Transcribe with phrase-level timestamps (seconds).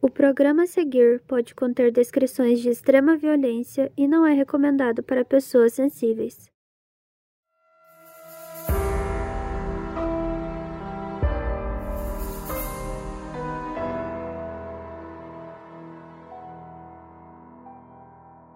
[0.00, 5.24] O programa a seguir pode conter descrições de extrema violência e não é recomendado para
[5.24, 6.48] pessoas sensíveis.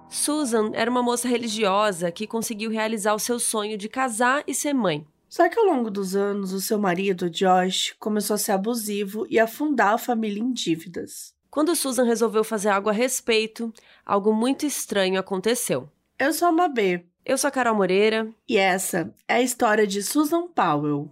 [0.08, 4.72] Susan era uma moça religiosa que conseguiu realizar o seu sonho de casar e ser
[4.72, 5.04] mãe.
[5.32, 9.38] Só que ao longo dos anos, o seu marido, Josh, começou a ser abusivo e
[9.38, 11.32] afundar a família em dívidas.
[11.50, 13.72] Quando Susan resolveu fazer algo a respeito,
[14.04, 15.88] algo muito estranho aconteceu.
[16.18, 17.06] Eu sou a Mabê.
[17.24, 18.28] Eu sou a Carol Moreira.
[18.46, 21.10] E essa é a história de Susan Powell.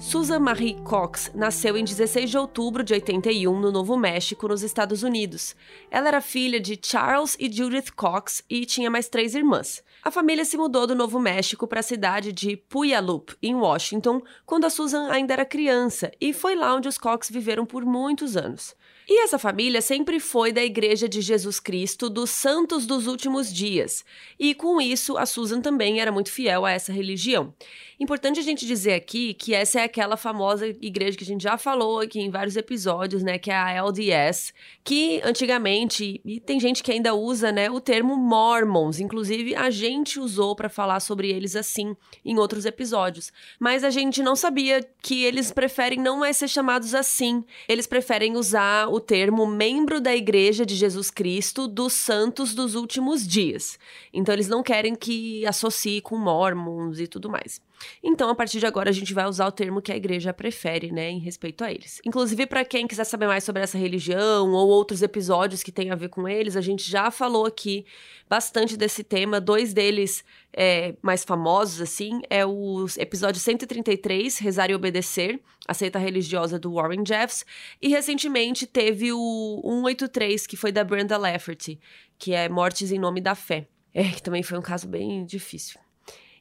[0.00, 5.02] Susan Marie Cox nasceu em 16 de outubro de 81 no Novo México, nos Estados
[5.02, 5.56] Unidos.
[5.90, 9.82] Ela era filha de Charles e Judith Cox e tinha mais três irmãs.
[10.02, 14.66] A família se mudou do Novo México para a cidade de Puyallup, em Washington, quando
[14.66, 18.76] a Susan ainda era criança, e foi lá onde os Cox viveram por muitos anos.
[19.10, 24.04] E essa família sempre foi da Igreja de Jesus Cristo dos Santos dos Últimos Dias.
[24.38, 27.54] E com isso, a Susan também era muito fiel a essa religião.
[28.00, 31.58] Importante a gente dizer aqui que essa é aquela famosa igreja que a gente já
[31.58, 36.80] falou aqui em vários episódios, né, que é a LDS, que antigamente, e tem gente
[36.80, 41.56] que ainda usa, né, o termo Mormons, inclusive a gente usou para falar sobre eles
[41.56, 46.48] assim em outros episódios, mas a gente não sabia que eles preferem não mais ser
[46.48, 47.44] chamados assim.
[47.68, 53.26] Eles preferem usar o termo membro da Igreja de Jesus Cristo dos Santos dos Últimos
[53.26, 53.78] Dias.
[54.12, 57.60] Então eles não querem que associe com Mormons e tudo mais.
[58.02, 60.90] Então, a partir de agora, a gente vai usar o termo que a igreja prefere,
[60.92, 62.00] né, em respeito a eles.
[62.04, 65.94] Inclusive, para quem quiser saber mais sobre essa religião ou outros episódios que têm a
[65.94, 67.84] ver com eles, a gente já falou aqui
[68.28, 69.40] bastante desse tema.
[69.40, 75.98] Dois deles é, mais famosos, assim, é o episódio 133, Rezar e Obedecer, a seita
[75.98, 77.44] religiosa do Warren Jeffs,
[77.80, 81.80] e recentemente teve o 183, que foi da Brenda Lafferty,
[82.18, 83.68] que é Mortes em Nome da Fé.
[83.94, 85.80] É, que também foi um caso bem difícil.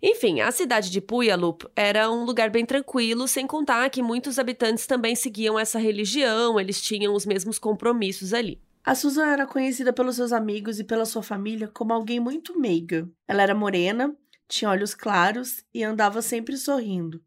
[0.02, 4.86] Enfim, a cidade de Puyallup era um lugar bem tranquilo, sem contar que muitos habitantes
[4.86, 8.62] também seguiam essa religião, eles tinham os mesmos compromissos ali.
[8.84, 13.10] A Susan era conhecida pelos seus amigos e pela sua família como alguém muito meiga.
[13.28, 14.16] Ela era morena,
[14.48, 17.22] tinha olhos claros e andava sempre sorrindo.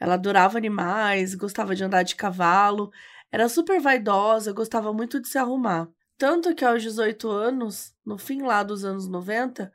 [0.00, 2.90] Ela adorava animais, gostava de andar de cavalo,
[3.30, 5.88] era super vaidosa, gostava muito de se arrumar.
[6.18, 9.70] Tanto que aos 18 anos, no fim lá dos anos 90,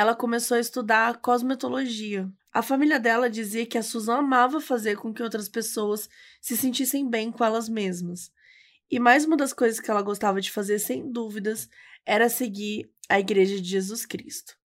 [0.00, 2.26] ela começou a estudar cosmetologia.
[2.50, 6.08] A família dela dizia que a Susan amava fazer com que outras pessoas
[6.40, 8.32] se sentissem bem com elas mesmas.
[8.90, 11.68] E mais uma das coisas que ela gostava de fazer, sem dúvidas,
[12.06, 14.56] era seguir a Igreja de Jesus Cristo.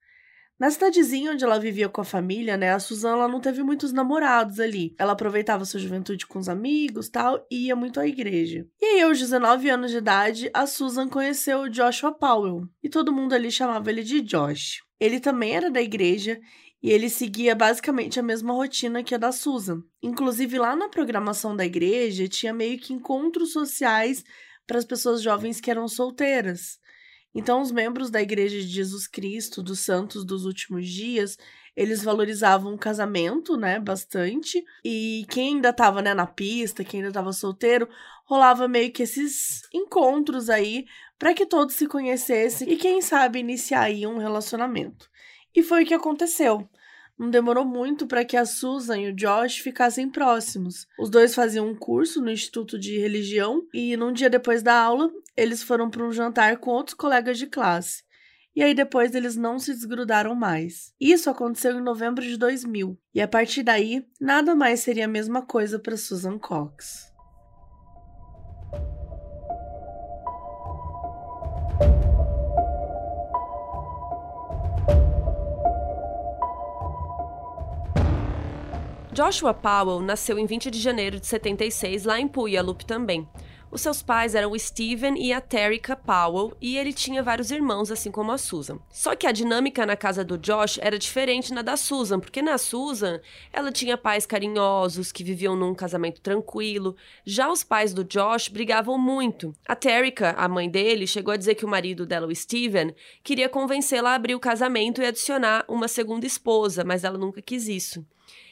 [0.58, 4.58] Na cidadezinha onde ela vivia com a família, né, a Suzana não teve muitos namorados
[4.60, 4.96] ali.
[4.98, 8.66] Ela aproveitava sua juventude com os amigos, tal, e ia muito à igreja.
[8.82, 13.34] E aí, aos 19 anos de idade, a Susan conheceu Joshua Powell, e todo mundo
[13.34, 14.82] ali chamava ele de Josh.
[14.98, 16.40] Ele também era da igreja
[16.82, 19.82] e ele seguia basicamente a mesma rotina que a da Susan.
[20.02, 24.24] Inclusive, lá na programação da igreja, tinha meio que encontros sociais
[24.66, 26.80] para as pessoas jovens que eram solteiras.
[27.36, 31.38] Então, os membros da Igreja de Jesus Cristo, dos Santos dos Últimos Dias,
[31.76, 34.64] eles valorizavam o casamento, né, bastante.
[34.84, 37.90] E quem ainda estava né, na pista, quem ainda estava solteiro,
[38.26, 40.86] rolava meio que esses encontros aí
[41.20, 45.10] para que todos se conhecessem e quem sabe iniciar aí um relacionamento.
[45.54, 46.68] E foi o que aconteceu.
[47.18, 50.86] Não demorou muito para que a Susan e o Josh ficassem próximos.
[51.00, 55.10] Os dois faziam um curso no Instituto de Religião e num dia depois da aula,
[55.36, 58.04] eles foram para um jantar com outros colegas de classe.
[58.56, 60.94] E aí depois eles não se desgrudaram mais.
[61.00, 65.42] Isso aconteceu em novembro de 2000, e a partir daí, nada mais seria a mesma
[65.42, 67.15] coisa para Susan Cox.
[79.16, 83.26] Joshua Powell nasceu em 20 de janeiro de 76 lá em Puyallup também.
[83.72, 87.90] Os seus pais eram o Steven e a Terrica Powell, e ele tinha vários irmãos,
[87.90, 88.78] assim como a Susan.
[88.90, 92.58] Só que a dinâmica na casa do Josh era diferente na da Susan, porque na
[92.58, 93.22] Susan
[93.54, 96.98] ela tinha pais carinhosos que viviam num casamento tranquilo.
[97.26, 99.56] Já os pais do Josh brigavam muito.
[99.66, 103.48] A Terrica, a mãe dele, chegou a dizer que o marido dela, o Steven, queria
[103.48, 108.06] convencê-la a abrir o casamento e adicionar uma segunda esposa, mas ela nunca quis isso.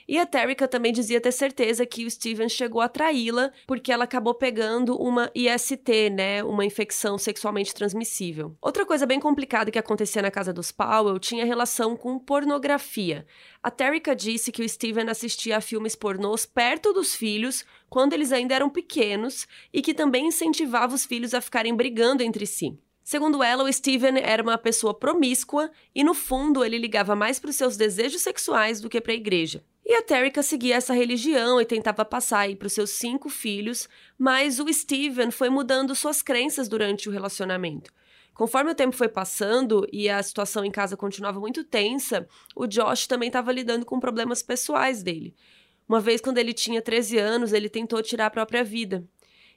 [0.08, 4.04] E a Terrica também dizia ter certeza que o Steven chegou a traí-la porque ela
[4.04, 8.56] acabou pegando uma IST, né, uma infecção sexualmente transmissível.
[8.62, 13.26] Outra coisa bem complicada que acontecia na casa dos Powell tinha relação com pornografia.
[13.62, 18.32] A Terrica disse que o Steven assistia a filmes pornôs perto dos filhos quando eles
[18.32, 22.78] ainda eram pequenos e que também incentivava os filhos a ficarem brigando entre si.
[23.04, 27.50] Segundo ela, o Steven era uma pessoa promíscua e, no fundo, ele ligava mais para
[27.50, 29.64] os seus desejos sexuais do que para a igreja.
[29.86, 34.58] E a Terrica seguia essa religião e tentava passar para os seus cinco filhos, mas
[34.58, 37.92] o Steven foi mudando suas crenças durante o relacionamento.
[38.34, 43.06] Conforme o tempo foi passando e a situação em casa continuava muito tensa, o Josh
[43.06, 45.36] também estava lidando com problemas pessoais dele.
[45.88, 49.06] Uma vez, quando ele tinha 13 anos, ele tentou tirar a própria vida.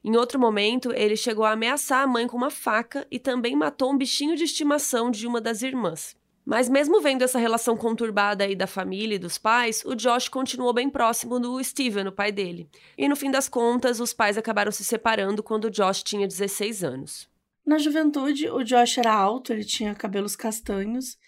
[0.07, 3.91] Em outro momento, ele chegou a ameaçar a mãe com uma faca e também matou
[3.91, 6.15] um bichinho de estimação de uma das irmãs.
[6.45, 10.73] Mas mesmo vendo essa relação conturbada aí da família e dos pais, o Josh continuou
[10.73, 12.69] bem próximo do Steven, o pai dele.
[12.97, 16.85] E no fim das contas, os pais acabaram se separando quando o Josh tinha 16
[16.85, 17.29] anos.
[17.67, 21.19] Na juventude, o Josh era alto, ele tinha cabelos castanhos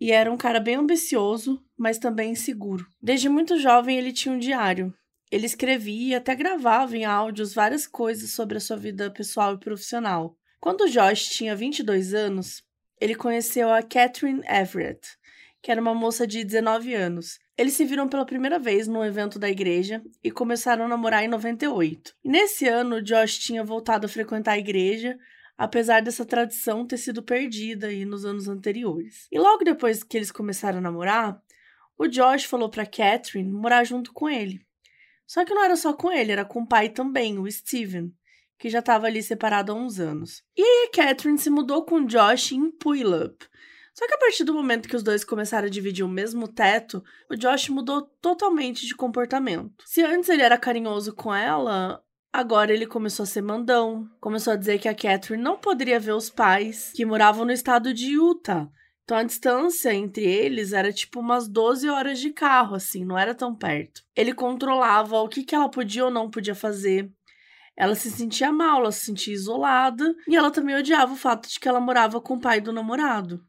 [0.00, 2.86] e era um cara bem ambicioso, mas também inseguro.
[3.02, 4.94] Desde muito jovem, ele tinha um diário.
[5.30, 9.58] Ele escrevia e até gravava em áudios várias coisas sobre a sua vida pessoal e
[9.58, 10.36] profissional.
[10.60, 12.62] Quando Josh tinha 22 anos,
[13.00, 15.18] ele conheceu a Catherine Everett,
[15.62, 17.38] que era uma moça de 19 anos.
[17.56, 21.28] Eles se viram pela primeira vez num evento da igreja e começaram a namorar em
[21.28, 22.14] 98.
[22.24, 25.18] E nesse ano, Josh tinha voltado a frequentar a igreja,
[25.56, 29.26] apesar dessa tradição ter sido perdida aí nos anos anteriores.
[29.30, 31.40] E logo depois que eles começaram a namorar,
[31.98, 34.60] o Josh falou para Catherine morar junto com ele.
[35.28, 38.10] Só que não era só com ele, era com o pai também, o Steven,
[38.58, 40.42] que já estava ali separado há uns anos.
[40.56, 43.44] E aí a Catherine se mudou com Josh em Puyallup.
[43.94, 47.04] Só que a partir do momento que os dois começaram a dividir o mesmo teto,
[47.30, 49.84] o Josh mudou totalmente de comportamento.
[49.84, 52.02] Se antes ele era carinhoso com ela,
[52.32, 56.12] Agora ele começou a ser mandão, começou a dizer que a Catherine não poderia ver
[56.12, 58.70] os pais, que moravam no estado de Utah,
[59.08, 63.34] então a distância entre eles era tipo umas 12 horas de carro, assim, não era
[63.34, 64.04] tão perto.
[64.14, 67.10] Ele controlava o que, que ela podia ou não podia fazer.
[67.74, 71.58] Ela se sentia mal, ela se sentia isolada e ela também odiava o fato de
[71.58, 73.42] que ela morava com o pai do namorado.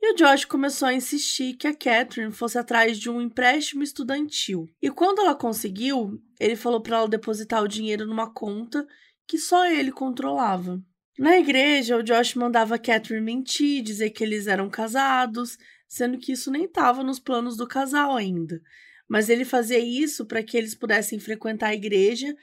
[0.00, 4.68] E o Josh começou a insistir que a Catherine fosse atrás de um empréstimo estudantil.
[4.80, 8.86] E quando ela conseguiu, ele falou para ela depositar o dinheiro numa conta
[9.26, 10.80] que só ele controlava.
[11.18, 16.48] Na igreja, o Josh mandava Catherine mentir, dizer que eles eram casados, sendo que isso
[16.48, 18.62] nem estava nos planos do casal ainda.
[19.08, 22.36] Mas ele fazia isso para que eles pudessem frequentar a igreja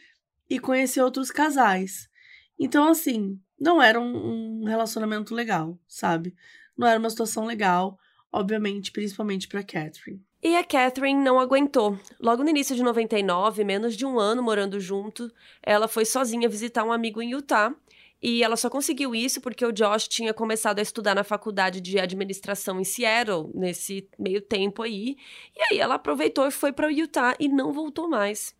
[0.50, 2.10] e conhecer outros casais.
[2.60, 6.36] Então, assim, não era um, um relacionamento legal, sabe?
[6.78, 7.98] Não era uma situação legal,
[8.30, 10.22] obviamente, principalmente para Catherine.
[10.44, 11.98] E a Catherine não aguentou.
[12.20, 15.32] Logo no início de 99, menos de um ano morando junto,
[15.64, 17.74] ela foi sozinha visitar um amigo em Utah
[18.28, 22.00] e ela só conseguiu isso porque o Josh tinha começado a estudar na faculdade de
[22.00, 25.16] administração em Seattle, nesse meio tempo aí.
[25.56, 28.56] E aí ela aproveitou e foi para Utah e não voltou mais.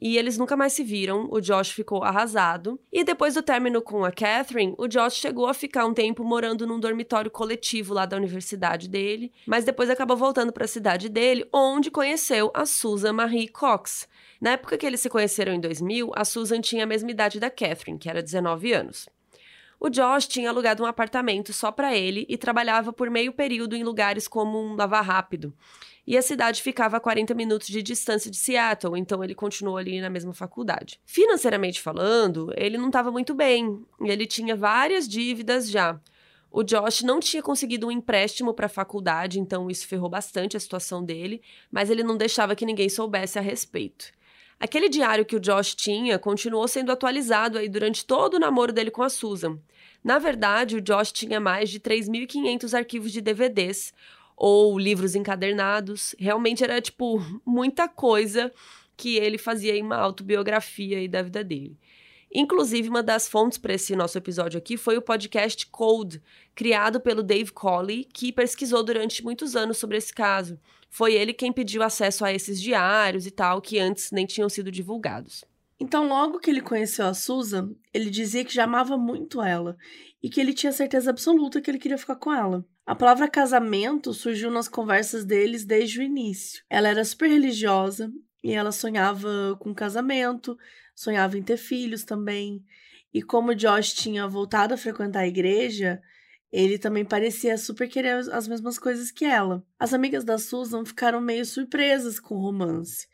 [0.00, 2.78] E eles nunca mais se viram, o Josh ficou arrasado.
[2.92, 6.66] E depois do término com a Catherine, o Josh chegou a ficar um tempo morando
[6.66, 11.48] num dormitório coletivo lá da universidade dele, mas depois acabou voltando para a cidade dele,
[11.52, 14.06] onde conheceu a Susan Marie Cox.
[14.38, 17.48] Na época que eles se conheceram em 2000, a Susan tinha a mesma idade da
[17.48, 19.08] Catherine, que era 19 anos.
[19.78, 23.84] O Josh tinha alugado um apartamento só para ele e trabalhava por meio período em
[23.84, 25.52] lugares como um lavar rápido.
[26.06, 30.00] E a cidade ficava a 40 minutos de distância de Seattle, então ele continuou ali
[30.00, 31.00] na mesma faculdade.
[31.04, 35.98] Financeiramente falando, ele não estava muito bem, ele tinha várias dívidas já.
[36.50, 40.60] O Josh não tinha conseguido um empréstimo para a faculdade, então isso ferrou bastante a
[40.60, 44.12] situação dele, mas ele não deixava que ninguém soubesse a respeito.
[44.58, 48.90] Aquele diário que o Josh tinha continuou sendo atualizado aí durante todo o namoro dele
[48.90, 49.58] com a Susan.
[50.02, 53.92] Na verdade, o Josh tinha mais de 3.500 arquivos de DVDs
[54.36, 56.14] ou livros encadernados.
[56.18, 58.52] Realmente era, tipo, muita coisa
[58.96, 61.78] que ele fazia em uma autobiografia aí da vida dele.
[62.32, 66.20] Inclusive, uma das fontes para esse nosso episódio aqui foi o podcast Code,
[66.54, 70.58] criado pelo Dave Colley, que pesquisou durante muitos anos sobre esse caso.
[70.90, 74.70] Foi ele quem pediu acesso a esses diários e tal, que antes nem tinham sido
[74.70, 75.44] divulgados.
[75.78, 79.76] Então, logo que ele conheceu a Susan, ele dizia que já amava muito ela
[80.22, 82.64] e que ele tinha certeza absoluta que ele queria ficar com ela.
[82.86, 86.62] A palavra casamento surgiu nas conversas deles desde o início.
[86.70, 88.12] Ela era super religiosa
[88.44, 90.56] e ela sonhava com casamento,
[90.94, 92.64] sonhava em ter filhos também.
[93.12, 96.00] E como Josh tinha voltado a frequentar a igreja,
[96.52, 99.66] ele também parecia super querer as mesmas coisas que ela.
[99.80, 103.08] As amigas da Susan ficaram meio surpresas com o romance,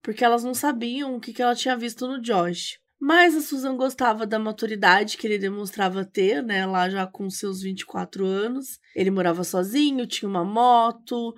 [0.00, 2.78] porque elas não sabiam o que ela tinha visto no Josh.
[2.98, 7.60] Mas a Susan gostava da maturidade que ele demonstrava ter, né, lá já com seus
[7.60, 8.80] 24 anos.
[8.94, 11.34] Ele morava sozinho, tinha uma moto,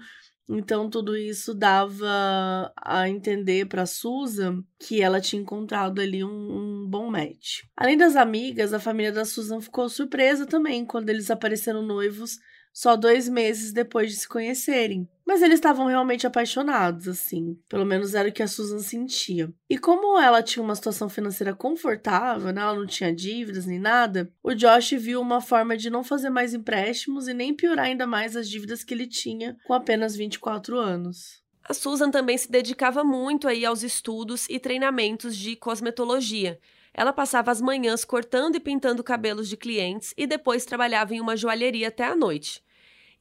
[0.49, 6.89] então tudo isso dava a entender para Susan que ela tinha encontrado ali um, um,
[6.89, 7.65] bom match.
[7.77, 12.39] Além das amigas, a família da Susan ficou surpresa também quando eles apareceram noivos
[12.79, 15.09] só dois meses depois de se conhecerem.
[15.27, 17.59] Mas eles estavam realmente apaixonados, assim.
[17.69, 19.53] Pelo menos era o que a Susan sentia.
[19.69, 22.61] E como ela tinha uma situação financeira confortável, né?
[22.61, 26.55] Ela não tinha dívidas nem nada, o Josh viu uma forma de não fazer mais
[26.55, 31.43] empréstimos e nem piorar ainda mais as dívidas que ele tinha com apenas 24 anos.
[31.65, 36.61] A Susan também se dedicava muito aí aos estudos e treinamentos de cosmetologia.
[36.95, 41.37] Ela passava as manhãs cortando e pintando cabelos de clientes e depois trabalhava em uma
[41.37, 42.63] joalheria até a noite.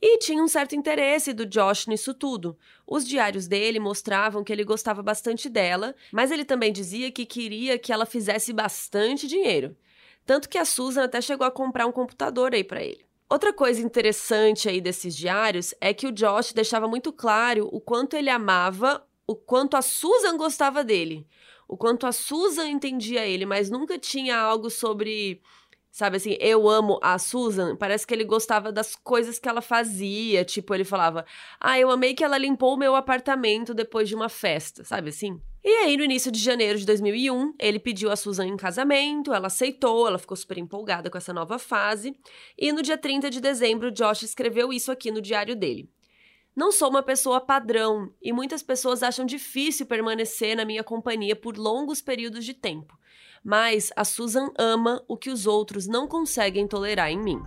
[0.02, 2.58] E tinha um certo interesse do Josh nisso tudo.
[2.86, 7.80] Os diários dele mostravam que ele gostava bastante dela, mas ele também dizia que queria
[7.80, 9.76] que ela fizesse bastante dinheiro.
[10.26, 13.06] Tanto que a Susan até chegou a comprar um computador aí para ele.
[13.30, 18.16] Outra coisa interessante aí desses diários é que o Josh deixava muito claro o quanto
[18.16, 21.28] ele amava, o quanto a Susan gostava dele
[21.68, 25.42] o quanto a Susan entendia ele, mas nunca tinha algo sobre.
[25.98, 27.76] Sabe assim, eu amo a Susan.
[27.76, 30.46] Parece que ele gostava das coisas que ela fazia.
[30.46, 31.26] Tipo, ele falava:
[31.60, 35.42] Ah, eu amei que ela limpou o meu apartamento depois de uma festa, sabe assim?
[35.64, 39.48] E aí, no início de janeiro de 2001, ele pediu a Susan em casamento, ela
[39.48, 42.16] aceitou, ela ficou super empolgada com essa nova fase.
[42.56, 45.90] E no dia 30 de dezembro, Josh escreveu isso aqui no diário dele.
[46.56, 51.58] Não sou uma pessoa padrão e muitas pessoas acham difícil permanecer na minha companhia por
[51.58, 52.96] longos períodos de tempo.
[53.48, 57.42] Mas a Susan ama o que os outros não conseguem tolerar em mim.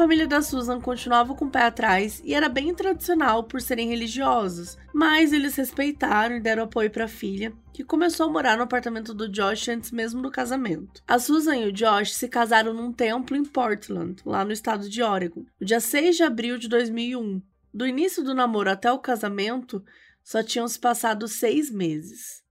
[0.00, 4.78] Família da Susan continuava com o pé atrás e era bem tradicional por serem religiosos,
[4.94, 9.12] mas eles respeitaram e deram apoio para a filha, que começou a morar no apartamento
[9.12, 11.02] do Josh antes mesmo do casamento.
[11.06, 15.02] A Susan e o Josh se casaram num templo em Portland, lá no estado de
[15.02, 17.42] Oregon, no dia 6 de abril de 2001.
[17.72, 19.84] Do início do namoro até o casamento,
[20.24, 22.42] só tinham se passado seis meses.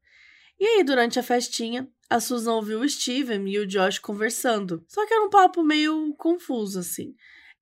[0.59, 4.83] E aí, durante a festinha, a Susan ouviu o Steven e o Josh conversando.
[4.87, 7.15] Só que era um papo meio confuso, assim.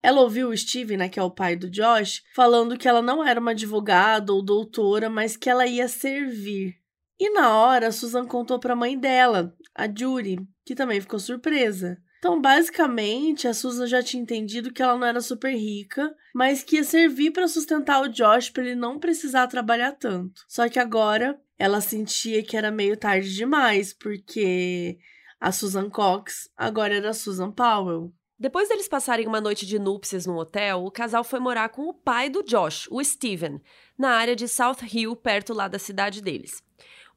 [0.07, 3.21] Ela ouviu o Steven, né, que é o pai do Josh, falando que ela não
[3.21, 6.77] era uma advogada ou doutora, mas que ela ia servir.
[7.19, 11.97] E na hora, Susan contou para a mãe dela, a Judy, que também ficou surpresa.
[12.19, 16.77] Então, basicamente, a Susan já tinha entendido que ela não era super rica, mas que
[16.77, 20.41] ia servir para sustentar o Josh para ele não precisar trabalhar tanto.
[20.47, 24.99] Só que agora ela sentia que era meio tarde demais, porque
[25.37, 28.13] a Susan Cox agora era a Susan Powell.
[28.39, 31.93] Depois deles passarem uma noite de núpcias no hotel, o casal foi morar com o
[31.93, 33.59] pai do Josh, o Steven,
[33.97, 36.63] na área de South Hill, perto lá da cidade deles.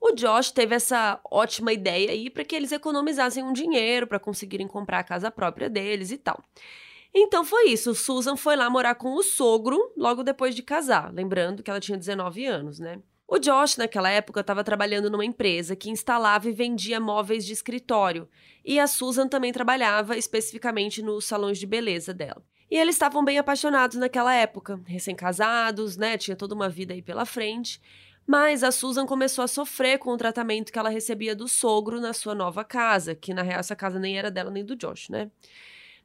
[0.01, 4.67] O Josh teve essa ótima ideia aí para que eles economizassem um dinheiro para conseguirem
[4.67, 6.43] comprar a casa própria deles e tal.
[7.15, 11.63] Então foi isso, Susan foi lá morar com o sogro logo depois de casar, lembrando
[11.63, 12.99] que ela tinha 19 anos, né?
[13.33, 18.29] O Josh, naquela época, estava trabalhando numa empresa que instalava e vendia móveis de escritório,
[18.65, 22.43] e a Susan também trabalhava especificamente nos salões de beleza dela.
[22.69, 26.19] E eles estavam bem apaixonados naquela época, recém-casados, né?
[26.19, 27.81] Tinha toda uma vida aí pela frente.
[28.27, 32.13] Mas a Susan começou a sofrer com o tratamento que ela recebia do sogro na
[32.13, 35.31] sua nova casa, que na real essa casa nem era dela nem do Josh, né?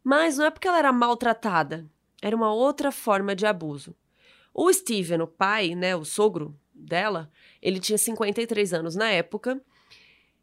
[0.03, 1.89] Mas não é porque ela era maltratada,
[2.21, 3.95] era uma outra forma de abuso.
[4.53, 9.61] O Steven, o pai, né, o sogro, dela, ele tinha 53 anos na época.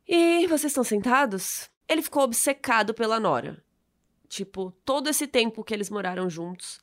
[0.09, 1.71] E vocês estão sentados?
[1.89, 3.63] Ele ficou obcecado pela Nora.
[4.29, 6.81] Tipo, todo esse tempo que eles moraram juntos,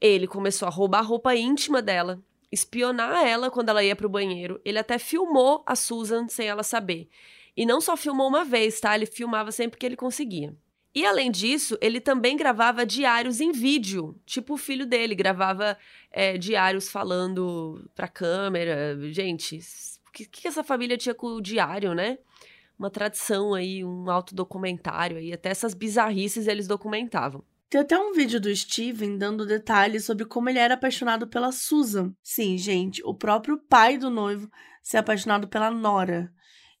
[0.00, 4.60] ele começou a roubar a roupa íntima dela, espionar ela quando ela ia pro banheiro.
[4.64, 7.08] Ele até filmou a Susan sem ela saber.
[7.56, 8.94] E não só filmou uma vez, tá?
[8.94, 10.56] Ele filmava sempre que ele conseguia.
[10.94, 15.78] E além disso, ele também gravava diários em vídeo, tipo o filho dele gravava
[16.10, 18.98] é, diários falando pra câmera.
[19.12, 19.60] Gente,
[20.08, 22.18] o que, que essa família tinha com o diário, né?
[22.76, 27.44] Uma tradição aí, um autodocumentário aí, até essas bizarrices eles documentavam.
[27.68, 32.12] Tem até um vídeo do Steven dando detalhes sobre como ele era apaixonado pela Susan.
[32.20, 34.50] Sim, gente, o próprio pai do noivo
[34.82, 36.32] se apaixonado pela Nora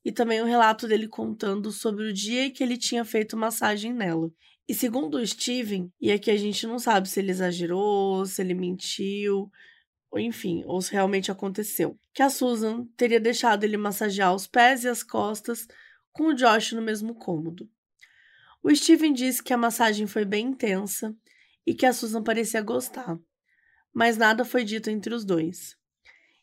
[0.04, 4.30] e também um relato dele contando sobre o dia que ele tinha feito massagem nela.
[4.68, 8.54] E segundo o Steven, e aqui a gente não sabe se ele exagerou, se ele
[8.54, 9.50] mentiu,
[10.10, 14.84] ou enfim, ou se realmente aconteceu, que a Susan teria deixado ele massagear os pés
[14.84, 15.66] e as costas
[16.12, 17.68] com o Josh no mesmo cômodo.
[18.62, 21.16] O Steven disse que a massagem foi bem intensa
[21.66, 23.18] e que a Susan parecia gostar,
[23.92, 25.76] mas nada foi dito entre os dois.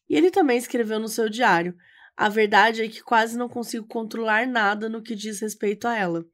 [0.09, 1.77] E ele também escreveu no seu diário:
[2.17, 6.25] A verdade é que quase não consigo controlar nada no que diz respeito a ela.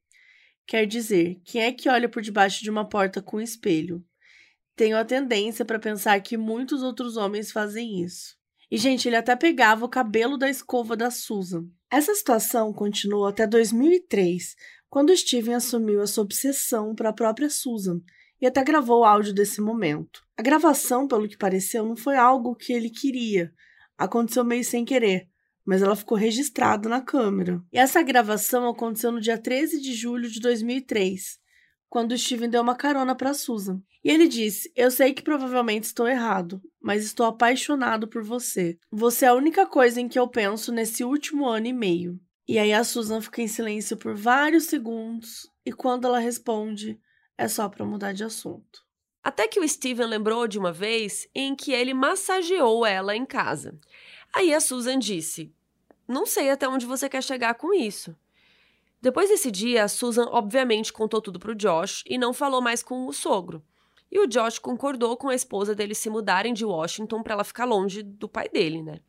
[0.65, 4.01] Quer dizer, quem é que olha por debaixo de uma porta com um espelho?
[4.77, 8.37] Tenho a tendência para pensar que muitos outros homens fazem isso.
[8.71, 11.65] E, gente, ele até pegava o cabelo da escova da Susan.
[11.91, 14.55] Essa situação continuou até 2003,
[14.89, 17.99] quando Steven assumiu essa obsessão para a própria Susan
[18.41, 20.21] e até gravou o áudio desse momento.
[20.37, 23.53] A gravação, pelo que pareceu, não foi algo que ele queria.
[23.97, 25.29] Aconteceu meio sem querer,
[25.65, 27.61] mas ela ficou registrada na câmera.
[27.71, 31.39] E essa gravação aconteceu no dia 13 de julho de 2003,
[31.89, 33.81] quando Steven deu uma carona para Susan.
[34.03, 38.77] E ele disse: Eu sei que provavelmente estou errado, mas estou apaixonado por você.
[38.91, 42.19] Você é a única coisa em que eu penso nesse último ano e meio.
[42.47, 46.99] E aí a Susan fica em silêncio por vários segundos, e quando ela responde,
[47.37, 48.83] é só para mudar de assunto.
[49.23, 53.79] Até que o Steven lembrou de uma vez em que ele massageou ela em casa.
[54.33, 55.53] Aí a Susan disse:
[56.07, 58.15] Não sei até onde você quer chegar com isso.
[59.01, 63.05] Depois desse dia, a Susan obviamente contou tudo pro Josh e não falou mais com
[63.05, 63.63] o sogro.
[64.09, 67.65] E o Josh concordou com a esposa dele se mudarem de Washington para ela ficar
[67.65, 69.01] longe do pai dele, né?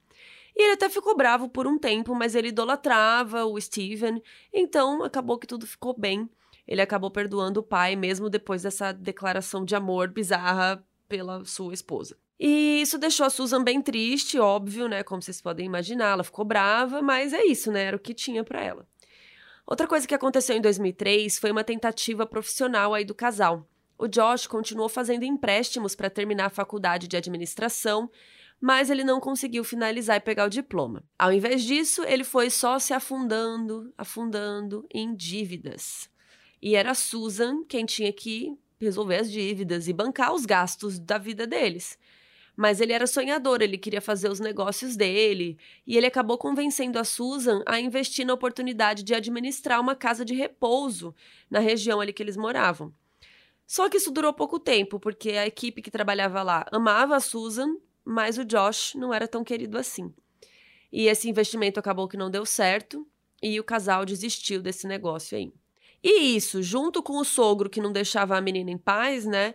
[0.57, 5.39] E ele até ficou bravo por um tempo, mas ele idolatrava o Steven, então acabou
[5.39, 6.29] que tudo ficou bem.
[6.67, 12.17] Ele acabou perdoando o pai, mesmo depois dessa declaração de amor bizarra pela sua esposa.
[12.39, 15.03] E isso deixou a Susan bem triste, óbvio, né?
[15.03, 17.85] Como vocês podem imaginar, ela ficou brava, mas é isso, né?
[17.85, 18.87] Era o que tinha para ela.
[19.67, 23.67] Outra coisa que aconteceu em 2003 foi uma tentativa profissional aí do casal.
[23.97, 28.11] O Josh continuou fazendo empréstimos para terminar a faculdade de administração,
[28.61, 31.05] mas ele não conseguiu finalizar e pegar o diploma.
[31.19, 36.11] Ao invés disso, ele foi só se afundando, afundando em dívidas.
[36.61, 41.47] E era Susan quem tinha que resolver as dívidas e bancar os gastos da vida
[41.47, 41.99] deles.
[42.57, 47.05] Mas ele era sonhador, ele queria fazer os negócios dele, e ele acabou convencendo a
[47.05, 51.15] Susan a investir na oportunidade de administrar uma casa de repouso
[51.51, 52.93] na região ali que eles moravam.
[53.67, 57.77] Só que isso durou pouco tempo, porque a equipe que trabalhava lá amava a Susan,
[58.05, 60.13] mas o Josh não era tão querido assim.
[60.93, 63.07] E esse investimento acabou que não deu certo
[63.43, 65.53] e o casal desistiu desse negócio aí.
[66.03, 69.55] E isso, junto com o sogro que não deixava a menina em paz, né?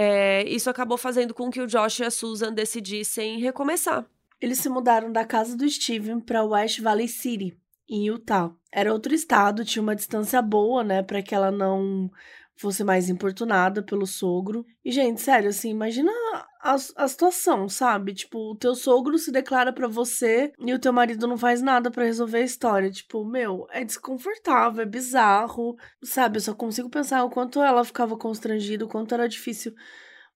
[0.00, 4.06] É, isso acabou fazendo com que o Josh e a Susan decidissem recomeçar.
[4.40, 7.58] Eles se mudaram da casa do Steven para West Valley City,
[7.90, 8.54] em Utah.
[8.70, 12.08] Era outro estado, tinha uma distância boa, né, para que ela não
[12.54, 14.64] fosse mais importunada pelo sogro.
[14.84, 16.12] E, gente, sério, assim, imagina
[16.60, 18.14] a, a situação, sabe?
[18.14, 21.90] Tipo, o teu sogro se declara para você e o teu marido não faz nada
[21.90, 22.90] para resolver a história.
[22.90, 26.38] Tipo, meu, é desconfortável, é bizarro, sabe?
[26.38, 29.74] Eu só consigo pensar o quanto ela ficava constrangida, o quanto era difícil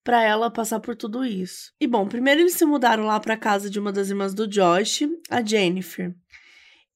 [0.04, 1.72] para ela passar por tudo isso.
[1.80, 5.02] E bom, primeiro eles se mudaram lá para casa de uma das irmãs do Josh,
[5.30, 6.14] a Jennifer.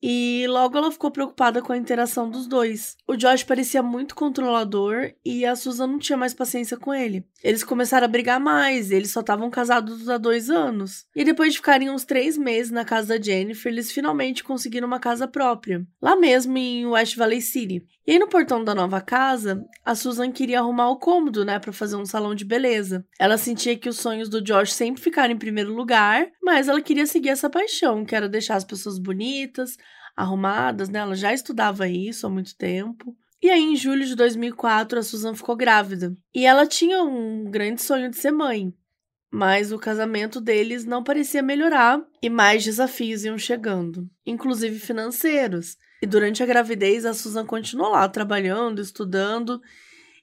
[0.03, 2.97] E logo ela ficou preocupada com a interação dos dois.
[3.07, 7.25] O Josh parecia muito controlador e a Susan não tinha mais paciência com ele.
[7.43, 11.07] Eles começaram a brigar mais, eles só estavam casados há dois anos.
[11.15, 15.01] E depois de ficarem uns três meses na casa da Jennifer, eles finalmente conseguiram uma
[15.01, 17.85] casa própria, lá mesmo em West Valley City.
[18.07, 21.73] E aí no portão da nova casa, a Susan queria arrumar o cômodo, né, para
[21.73, 23.05] fazer um salão de beleza.
[23.19, 27.07] Ela sentia que os sonhos do Josh sempre ficaram em primeiro lugar, mas ela queria
[27.07, 29.77] seguir essa paixão, que era deixar as pessoas bonitas,
[30.17, 31.01] arrumadas, né?
[31.01, 33.17] Ela já estudava isso há muito tempo.
[33.43, 36.15] E aí, em julho de 2004, a Susan ficou grávida.
[36.35, 38.73] E ela tinha um grande sonho de ser mãe.
[39.31, 45.77] Mas o casamento deles não parecia melhorar e mais desafios iam chegando, inclusive financeiros.
[46.01, 49.61] E durante a gravidez, a Susan continuou lá trabalhando, estudando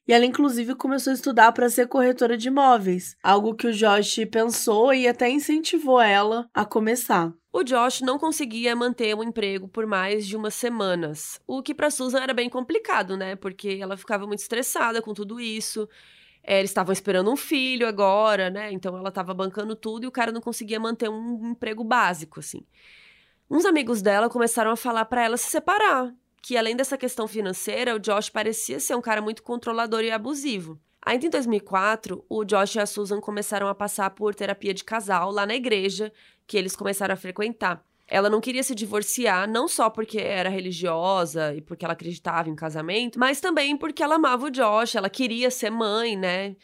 [0.07, 4.25] e ela, inclusive, começou a estudar para ser corretora de imóveis, algo que o Josh
[4.29, 7.33] pensou e até incentivou ela a começar.
[7.55, 11.91] O Josh não conseguia manter um emprego por mais de umas semanas, o que para
[11.91, 13.35] Susan era bem complicado, né?
[13.35, 15.87] Porque ela ficava muito estressada com tudo isso.
[16.41, 18.71] É, eles estavam esperando um filho agora, né?
[18.71, 22.65] Então ela estava bancando tudo e o cara não conseguia manter um emprego básico, assim.
[23.47, 26.11] Uns amigos dela começaram a falar para ela se separar,
[26.41, 30.81] que além dessa questão financeira, o Josh parecia ser um cara muito controlador e abusivo.
[31.05, 35.31] Ainda em 2004, o Josh e a Susan começaram a passar por terapia de casal
[35.31, 36.11] lá na igreja
[36.47, 37.83] que eles começaram a frequentar.
[38.07, 42.55] Ela não queria se divorciar, não só porque era religiosa e porque ela acreditava em
[42.55, 46.55] casamento, mas também porque ela amava o Josh, ela queria ser mãe, né?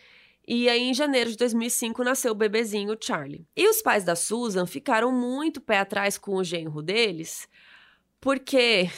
[0.48, 3.46] E aí, em janeiro de 2005, nasceu o bebezinho Charlie.
[3.56, 7.48] E os pais da Susan ficaram muito pé atrás com o genro deles,
[8.20, 8.90] porque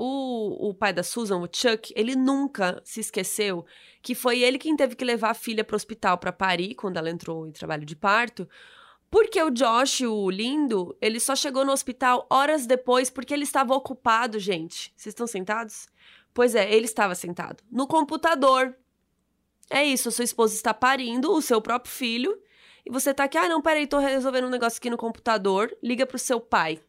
[0.00, 3.66] o, o pai da Susan, o Chuck, ele nunca se esqueceu
[4.00, 6.98] que foi ele quem teve que levar a filha para o hospital para parir quando
[6.98, 8.48] ela entrou em trabalho de parto.
[9.10, 13.74] Porque o Josh, o lindo, ele só chegou no hospital horas depois porque ele estava
[13.74, 14.92] ocupado, gente.
[14.96, 15.88] Vocês estão sentados?
[16.32, 18.76] Pois é, ele estava sentado no computador.
[19.68, 22.40] É isso, a sua esposa está parindo o seu próprio filho
[22.86, 26.06] e você tá aqui, ah, não, peraí, tô resolvendo um negócio aqui no computador, liga
[26.06, 26.80] pro seu pai.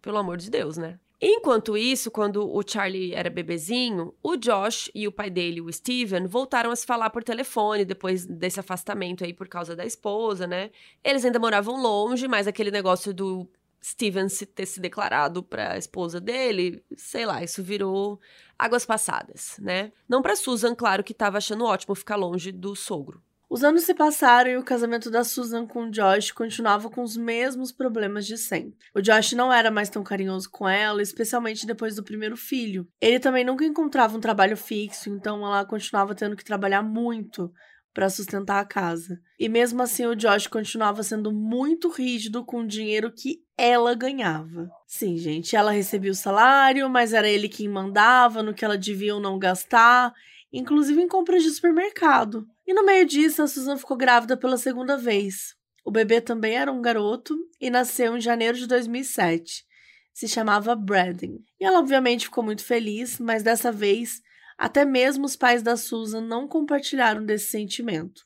[0.00, 0.98] Pelo amor de Deus, né?
[1.24, 6.26] Enquanto isso, quando o Charlie era bebezinho, o Josh e o pai dele, o Steven,
[6.26, 10.72] voltaram a se falar por telefone depois desse afastamento aí por causa da esposa, né?
[11.04, 13.48] Eles ainda moravam longe, mas aquele negócio do
[13.80, 18.20] Steven se ter se declarado para a esposa dele, sei lá, isso virou
[18.58, 19.92] águas passadas, né?
[20.08, 23.22] Não para Susan, claro que estava achando ótimo ficar longe do sogro.
[23.52, 27.18] Os anos se passaram e o casamento da Susan com o Josh continuava com os
[27.18, 28.78] mesmos problemas de sempre.
[28.94, 32.88] O Josh não era mais tão carinhoso com ela, especialmente depois do primeiro filho.
[32.98, 37.52] Ele também nunca encontrava um trabalho fixo, então ela continuava tendo que trabalhar muito
[37.92, 39.20] para sustentar a casa.
[39.38, 44.70] E mesmo assim, o Josh continuava sendo muito rígido com o dinheiro que ela ganhava.
[44.86, 49.14] Sim, gente, ela recebia o salário, mas era ele quem mandava no que ela devia
[49.14, 50.10] ou não gastar,
[50.50, 52.46] inclusive em compras de supermercado.
[52.72, 55.54] E no meio disso, a Susan ficou grávida pela segunda vez.
[55.84, 59.66] O bebê também era um garoto e nasceu em janeiro de 2007.
[60.10, 61.44] Se chamava Braden.
[61.60, 64.22] E ela obviamente ficou muito feliz, mas dessa vez,
[64.56, 68.22] até mesmo os pais da Susan não compartilharam desse sentimento.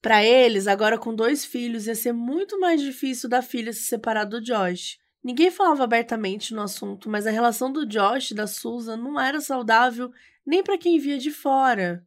[0.00, 4.26] Para eles, agora com dois filhos, ia ser muito mais difícil da filha se separar
[4.26, 4.96] do Josh.
[5.24, 9.40] Ninguém falava abertamente no assunto, mas a relação do Josh e da Susan não era
[9.40, 10.08] saudável
[10.46, 12.06] nem para quem via de fora.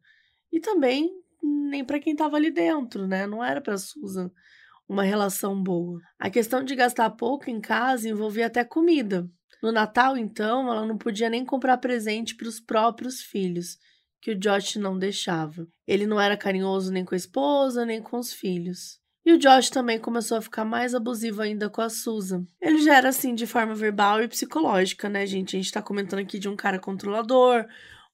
[0.50, 3.26] E também nem para quem estava ali dentro, né?
[3.26, 4.30] Não era para Susan
[4.88, 6.00] uma relação boa.
[6.18, 9.28] A questão de gastar pouco em casa envolvia até comida.
[9.62, 13.78] No Natal, então, ela não podia nem comprar presente para os próprios filhos,
[14.20, 15.66] que o Josh não deixava.
[15.86, 19.00] Ele não era carinhoso nem com a esposa, nem com os filhos.
[19.24, 22.44] E o Josh também começou a ficar mais abusivo ainda com a Susan.
[22.60, 25.56] Ele já era assim de forma verbal e psicológica, né, gente?
[25.56, 27.66] A gente tá comentando aqui de um cara controlador,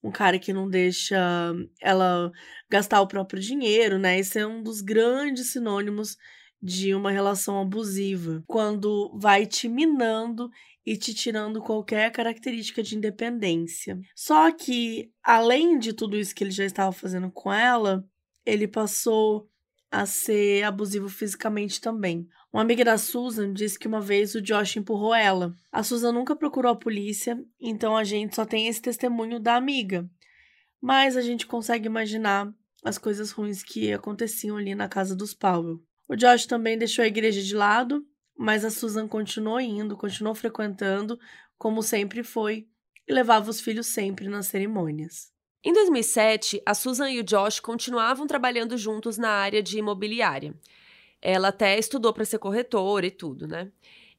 [0.02, 2.30] um cara que não deixa ela
[2.70, 4.18] gastar o próprio dinheiro, né?
[4.18, 6.16] Esse é um dos grandes sinônimos
[6.60, 10.48] de uma relação abusiva, quando vai te minando
[10.86, 13.98] e te tirando qualquer característica de independência.
[14.14, 18.04] Só que, além de tudo isso que ele já estava fazendo com ela,
[18.44, 19.48] ele passou
[19.90, 22.26] a ser abusivo fisicamente também.
[22.52, 25.56] Uma amiga da Susan disse que uma vez o Josh empurrou ela.
[25.70, 30.06] A Susan nunca procurou a polícia, então a gente só tem esse testemunho da amiga.
[30.78, 32.52] Mas a gente consegue imaginar
[32.84, 35.80] as coisas ruins que aconteciam ali na casa dos Powell.
[36.06, 38.04] O Josh também deixou a igreja de lado,
[38.36, 41.18] mas a Susan continuou indo, continuou frequentando,
[41.56, 42.66] como sempre foi,
[43.08, 45.32] e levava os filhos sempre nas cerimônias.
[45.64, 50.54] Em 2007, a Susan e o Josh continuavam trabalhando juntos na área de imobiliária.
[51.22, 53.70] Ela até estudou para ser corretora e tudo, né?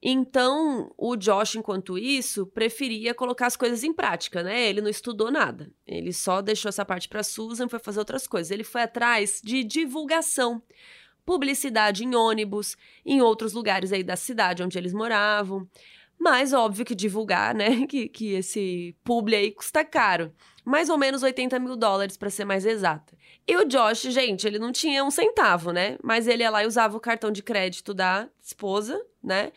[0.05, 4.67] Então, o Josh, enquanto isso, preferia colocar as coisas em prática, né?
[4.67, 5.71] Ele não estudou nada.
[5.87, 8.51] Ele só deixou essa parte para Susan e foi fazer outras coisas.
[8.51, 10.61] Ele foi atrás de divulgação,
[11.25, 15.69] publicidade em ônibus, em outros lugares aí da cidade onde eles moravam.
[16.19, 17.85] Mas óbvio que divulgar, né?
[17.87, 20.33] Que, que esse publi aí custa caro
[20.65, 23.13] mais ou menos 80 mil dólares, para ser mais exata.
[23.47, 25.97] E o Josh, gente, ele não tinha um centavo, né?
[26.01, 29.51] Mas ele ia lá e usava o cartão de crédito da esposa, né?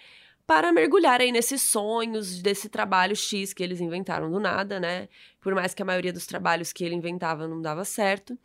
[0.46, 5.08] Para mergulhar aí nesses sonhos desse trabalho X que eles inventaram do nada, né?
[5.40, 8.38] Por mais que a maioria dos trabalhos que ele inventava não dava certo.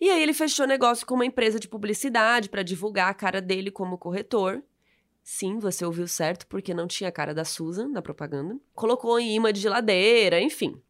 [0.00, 3.70] E aí ele fechou negócio com uma empresa de publicidade para divulgar a cara dele
[3.70, 4.62] como corretor.
[5.22, 8.58] Sim, você ouviu certo, porque não tinha a cara da Susan na propaganda.
[8.74, 10.82] Colocou em imã de geladeira, enfim.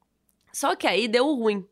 [0.52, 1.66] Só que aí deu ruim.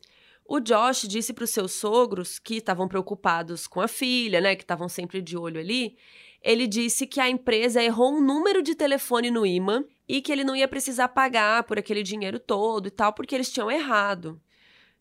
[0.45, 4.63] O Josh disse para os seus sogros, que estavam preocupados com a filha, né, que
[4.63, 5.95] estavam sempre de olho ali,
[6.41, 10.43] ele disse que a empresa errou um número de telefone no imã e que ele
[10.43, 14.41] não ia precisar pagar por aquele dinheiro todo e tal, porque eles tinham errado.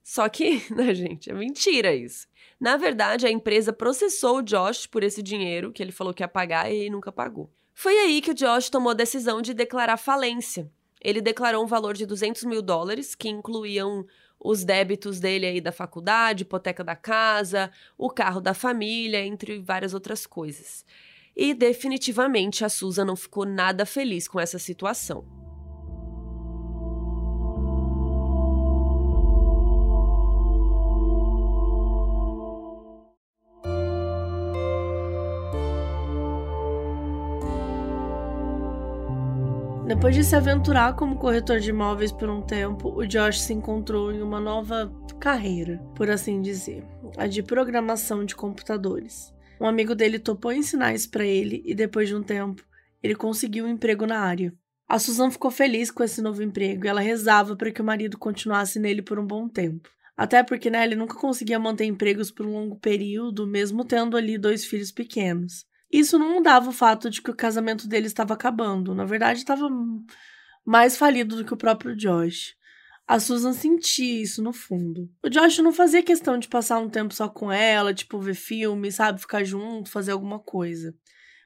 [0.03, 2.29] Só que, né, gente, é mentira isso.
[2.61, 6.29] Na verdade, a empresa processou o Josh por esse dinheiro que ele falou que ia
[6.29, 7.51] pagar e nunca pagou.
[7.75, 11.95] Foi aí que o Josh tomou a decisão de declarar falência ele declarou um valor
[11.95, 14.07] de 200 mil dólares, que incluíam
[14.39, 19.95] os débitos dele aí da faculdade, hipoteca da casa, o carro da família, entre várias
[19.95, 20.85] outras coisas.
[21.37, 25.40] E definitivamente a Susan não ficou nada feliz com essa situação.
[39.91, 44.13] Depois de se aventurar como corretor de imóveis por um tempo, o Josh se encontrou
[44.13, 49.35] em uma nova carreira, por assim dizer, a de programação de computadores.
[49.61, 52.65] Um amigo dele topou ensinar isso para ele e depois de um tempo,
[53.03, 54.55] ele conseguiu um emprego na área.
[54.89, 58.17] A Susan ficou feliz com esse novo emprego e ela rezava para que o marido
[58.17, 59.91] continuasse nele por um bom tempo.
[60.17, 64.39] Até porque né, ele nunca conseguia manter empregos por um longo período, mesmo tendo ali
[64.39, 65.69] dois filhos pequenos.
[65.91, 68.95] Isso não mudava o fato de que o casamento dele estava acabando.
[68.95, 69.69] Na verdade, estava
[70.65, 72.55] mais falido do que o próprio Josh.
[73.07, 75.11] A Susan sentia isso no fundo.
[75.21, 78.93] O Josh não fazia questão de passar um tempo só com ela, tipo ver filme,
[78.93, 80.95] sabe, ficar junto, fazer alguma coisa.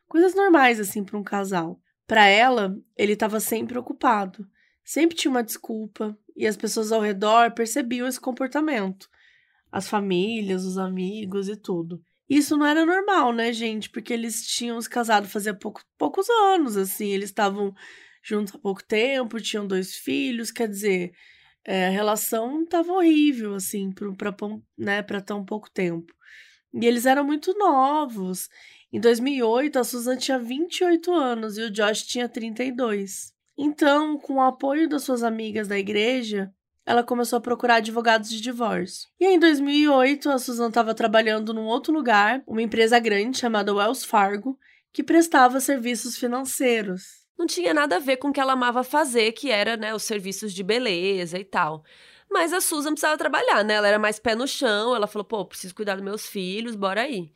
[0.06, 1.80] Coisas normais assim para um casal.
[2.06, 4.46] Para ela, ele estava sempre ocupado.
[4.84, 9.08] Sempre tinha uma desculpa, e as pessoas ao redor percebiam esse comportamento.
[9.72, 12.04] As famílias, os amigos e tudo.
[12.28, 13.90] Isso não era normal, né, gente?
[13.90, 17.08] Porque eles tinham se casado fazia pouco, poucos anos, assim.
[17.08, 17.74] Eles estavam
[18.22, 21.12] juntos há pouco tempo, tinham dois filhos, quer dizer,
[21.64, 24.34] é, a relação estava horrível, assim, para
[24.76, 26.14] né, tão pouco tempo.
[26.72, 28.48] E eles eram muito novos.
[28.92, 33.32] Em 2008, a Susan tinha 28 anos e o Josh tinha 32.
[33.56, 36.52] Então, com o apoio das suas amigas da igreja,
[36.86, 39.08] ela começou a procurar advogados de divórcio.
[39.18, 44.04] E em 2008, a Susan estava trabalhando num outro lugar, uma empresa grande chamada Wells
[44.04, 44.58] Fargo,
[44.92, 47.24] que prestava serviços financeiros.
[47.36, 50.04] Não tinha nada a ver com o que ela amava fazer, que era, né, os
[50.04, 51.82] serviços de beleza e tal.
[52.30, 53.74] Mas a Susan precisava trabalhar, né?
[53.74, 57.02] Ela era mais pé no chão, ela falou, pô, preciso cuidar dos meus filhos, bora
[57.02, 57.32] aí.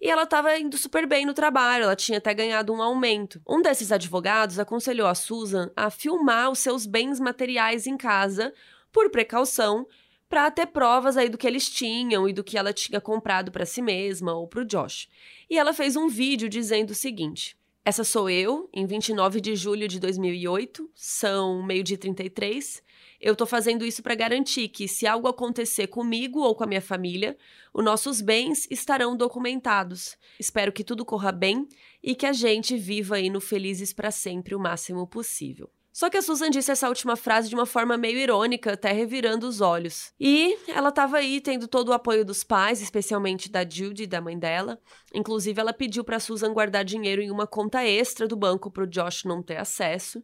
[0.00, 3.40] E ela estava indo super bem no trabalho, ela tinha até ganhado um aumento.
[3.48, 8.52] Um desses advogados aconselhou a Susan a filmar os seus bens materiais em casa,
[8.92, 9.86] por precaução,
[10.32, 13.66] para ter provas aí do que eles tinham e do que ela tinha comprado para
[13.66, 15.06] si mesma ou para o Josh.
[15.50, 19.86] E ela fez um vídeo dizendo o seguinte: Essa sou eu, em 29 de julho
[19.86, 22.82] de 2008, são meio de 33.
[23.20, 26.80] Eu tô fazendo isso para garantir que, se algo acontecer comigo ou com a minha
[26.80, 27.36] família,
[27.74, 30.16] os nossos bens estarão documentados.
[30.40, 31.68] Espero que tudo corra bem
[32.02, 35.70] e que a gente viva aí no felizes para sempre o máximo possível.
[35.92, 39.46] Só que a Susan disse essa última frase de uma forma meio irônica, até revirando
[39.46, 40.10] os olhos.
[40.18, 44.38] E ela estava aí tendo todo o apoio dos pais, especialmente da Judy, da mãe
[44.38, 44.80] dela.
[45.14, 48.86] Inclusive, ela pediu para Susan guardar dinheiro em uma conta extra do banco para o
[48.86, 50.22] Josh não ter acesso.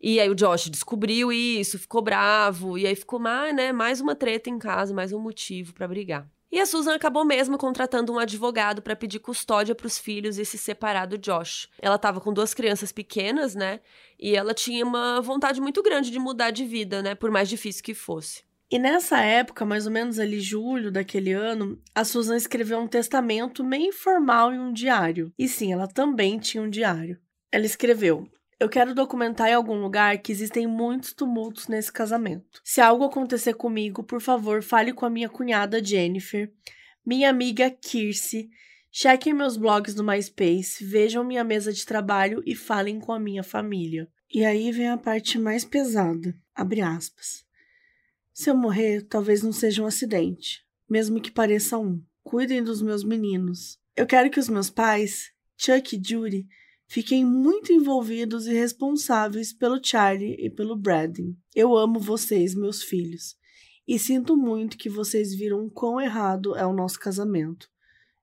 [0.00, 4.14] E aí o Josh descobriu isso, ficou bravo, e aí ficou mais, né, mais uma
[4.14, 6.33] treta em casa, mais um motivo para brigar.
[6.54, 10.44] E a Susan acabou mesmo contratando um advogado para pedir custódia para os filhos e
[10.44, 11.68] se separar do Josh.
[11.82, 13.80] Ela estava com duas crianças pequenas, né?
[14.16, 17.16] E ela tinha uma vontade muito grande de mudar de vida, né?
[17.16, 18.44] Por mais difícil que fosse.
[18.70, 23.64] E nessa época, mais ou menos ali julho daquele ano, a Susan escreveu um testamento
[23.64, 25.32] meio informal em um diário.
[25.36, 27.18] E sim, ela também tinha um diário.
[27.50, 28.28] Ela escreveu:
[28.64, 32.62] eu quero documentar em algum lugar que existem muitos tumultos nesse casamento.
[32.64, 36.50] Se algo acontecer comigo, por favor, fale com a minha cunhada Jennifer,
[37.04, 38.48] minha amiga Kirsi.
[38.90, 43.42] Chequem meus blogs no MySpace, vejam minha mesa de trabalho e falem com a minha
[43.42, 44.08] família.
[44.32, 46.34] E aí vem a parte mais pesada.
[46.54, 47.44] Abre aspas.
[48.32, 52.02] Se eu morrer, talvez não seja um acidente, mesmo que pareça um.
[52.22, 53.78] Cuidem dos meus meninos.
[53.94, 56.46] Eu quero que os meus pais, Chuck e Judy,
[56.86, 61.36] Fiquem muito envolvidos e responsáveis pelo Charlie e pelo Braden.
[61.54, 63.36] Eu amo vocês, meus filhos,
[63.86, 67.68] e sinto muito que vocês viram quão errado é o nosso casamento.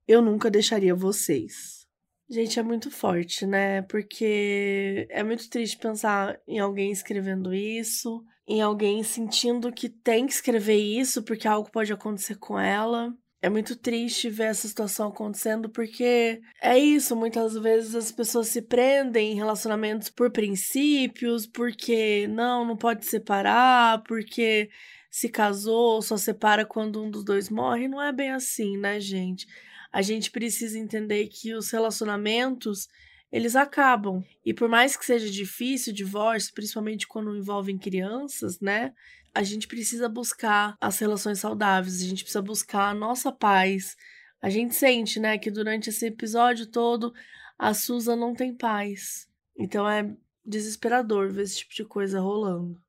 [0.08, 1.88] Eu nunca deixaria vocês.
[2.30, 3.82] Gente, é muito forte, né?
[3.82, 10.34] Porque é muito triste pensar em alguém escrevendo isso, em alguém sentindo que tem que
[10.34, 13.14] escrever isso porque algo pode acontecer com ela.
[13.42, 18.62] É muito triste ver essa situação acontecendo porque é isso, muitas vezes as pessoas se
[18.62, 24.70] prendem em relacionamentos por princípios, porque não, não pode separar, porque
[25.10, 27.88] se casou, só separa quando um dos dois morre.
[27.88, 29.48] Não é bem assim, né, gente?
[29.92, 32.88] A gente precisa entender que os relacionamentos
[33.32, 34.24] eles acabam.
[34.46, 38.94] E por mais que seja difícil o divórcio, principalmente quando envolvem crianças, né?
[39.34, 43.96] A gente precisa buscar as relações saudáveis, a gente precisa buscar a nossa paz.
[44.42, 47.14] A gente sente, né, que durante esse episódio todo
[47.58, 49.28] a Susan não tem paz.
[49.58, 50.14] Então é
[50.46, 52.82] desesperador ver esse tipo de coisa rolando.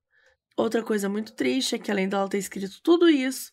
[0.57, 3.51] Outra coisa muito triste é que além dela ter escrito tudo isso,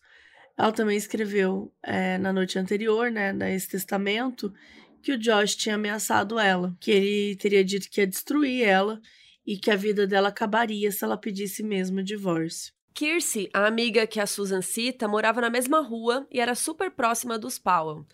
[0.57, 4.53] ela também escreveu é, na noite anterior, né, nesse testamento,
[5.01, 9.01] que o Josh tinha ameaçado ela, que ele teria dito que ia destruir ela
[9.45, 12.73] e que a vida dela acabaria se ela pedisse mesmo o divórcio.
[12.93, 17.37] Kirsey, a amiga que a Susan cita, morava na mesma rua e era super próxima
[17.37, 18.05] dos Powell.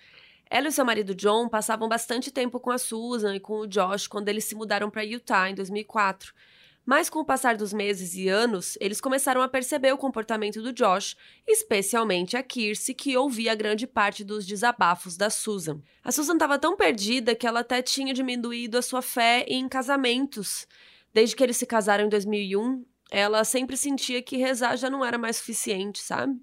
[0.49, 4.07] Ela e seu marido John passavam bastante tempo com a Susan e com o Josh
[4.07, 6.33] quando eles se mudaram para Utah em 2004.
[6.85, 10.71] Mas com o passar dos meses e anos, eles começaram a perceber o comportamento do
[10.71, 15.81] Josh, especialmente a Kirsi, que ouvia grande parte dos desabafos da Susan.
[16.01, 20.65] A Susan estava tão perdida que ela até tinha diminuído a sua fé em casamentos.
[21.13, 25.17] Desde que eles se casaram em 2001, ela sempre sentia que rezar já não era
[25.17, 26.39] mais suficiente, sabe?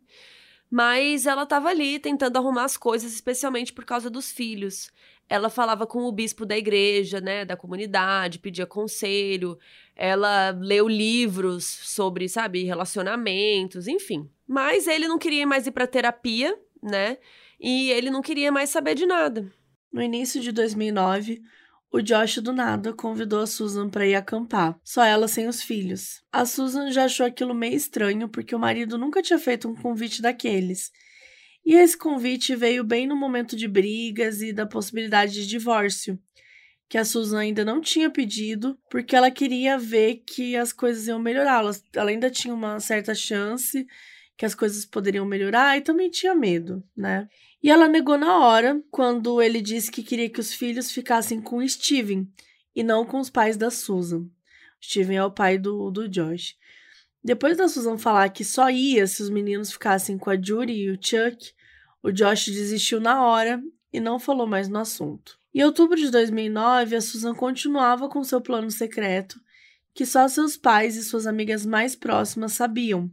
[0.71, 4.91] Mas ela estava ali tentando arrumar as coisas, especialmente por causa dos filhos.
[5.29, 9.59] Ela falava com o bispo da igreja, né, da comunidade, pedia conselho.
[9.95, 14.29] Ela leu livros sobre, sabe, relacionamentos, enfim.
[14.47, 17.19] Mas ele não queria mais ir para terapia, né?
[17.61, 19.51] E ele não queria mais saber de nada.
[19.93, 21.41] No início de 2009,
[21.95, 26.25] o Josh do nada convidou a Susan para ir acampar, só ela sem os filhos.
[26.33, 30.21] A Susan já achou aquilo meio estranho porque o marido nunca tinha feito um convite
[30.21, 30.91] daqueles.
[31.65, 36.19] E esse convite veio bem no momento de brigas e da possibilidade de divórcio,
[36.89, 41.21] que a Susan ainda não tinha pedido, porque ela queria ver que as coisas iam
[41.21, 41.63] melhorar.
[41.95, 43.87] Ela, ainda tinha uma certa chance
[44.37, 47.29] que as coisas poderiam melhorar e também tinha medo, né?
[47.63, 51.67] E ela negou na hora, quando ele disse que queria que os filhos ficassem com
[51.67, 52.29] Steven
[52.75, 54.27] e não com os pais da Susan.
[54.83, 56.57] Steven é o pai do, do Josh.
[57.23, 60.91] Depois da Susan falar que só ia se os meninos ficassem com a Judy e
[60.91, 61.53] o Chuck,
[62.03, 65.39] o Josh desistiu na hora e não falou mais no assunto.
[65.55, 69.41] Em outubro de 2009, a Susan continuava com seu plano secreto,
[69.95, 73.11] que só seus pais e suas amigas mais próximas sabiam,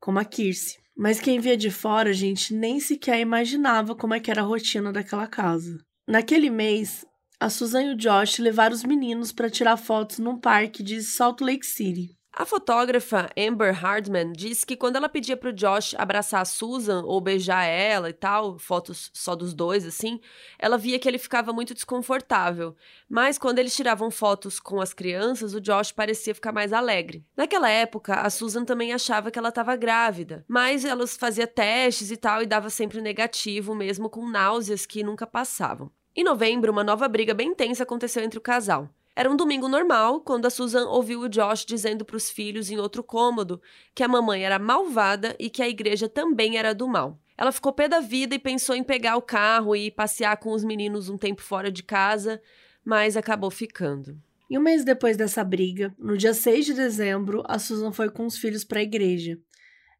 [0.00, 0.78] como a Kirsi.
[0.96, 4.92] Mas quem via de fora, gente, nem sequer imaginava como é que era a rotina
[4.92, 5.78] daquela casa.
[6.08, 7.06] Naquele mês,
[7.38, 11.40] a Susan e o Josh levaram os meninos para tirar fotos num parque de Salt
[11.40, 12.18] Lake City.
[12.40, 17.20] A fotógrafa Amber Hardman disse que quando ela pedia pro Josh abraçar a Susan ou
[17.20, 20.18] beijar ela e tal, fotos só dos dois assim,
[20.58, 22.74] ela via que ele ficava muito desconfortável.
[23.06, 27.26] Mas quando eles tiravam fotos com as crianças, o Josh parecia ficar mais alegre.
[27.36, 32.16] Naquela época, a Susan também achava que ela estava grávida, mas ela fazia testes e
[32.16, 35.92] tal e dava sempre negativo, mesmo com náuseas que nunca passavam.
[36.16, 38.88] Em novembro, uma nova briga bem tensa aconteceu entre o casal.
[39.20, 42.78] Era um domingo normal quando a Susan ouviu o Josh dizendo para os filhos em
[42.78, 43.60] outro cômodo
[43.94, 47.20] que a mamãe era malvada e que a igreja também era do mal.
[47.36, 50.64] Ela ficou pé da vida e pensou em pegar o carro e passear com os
[50.64, 52.40] meninos um tempo fora de casa,
[52.82, 54.18] mas acabou ficando.
[54.48, 58.24] E um mês depois dessa briga, no dia 6 de dezembro, a Susan foi com
[58.24, 59.38] os filhos para a igreja.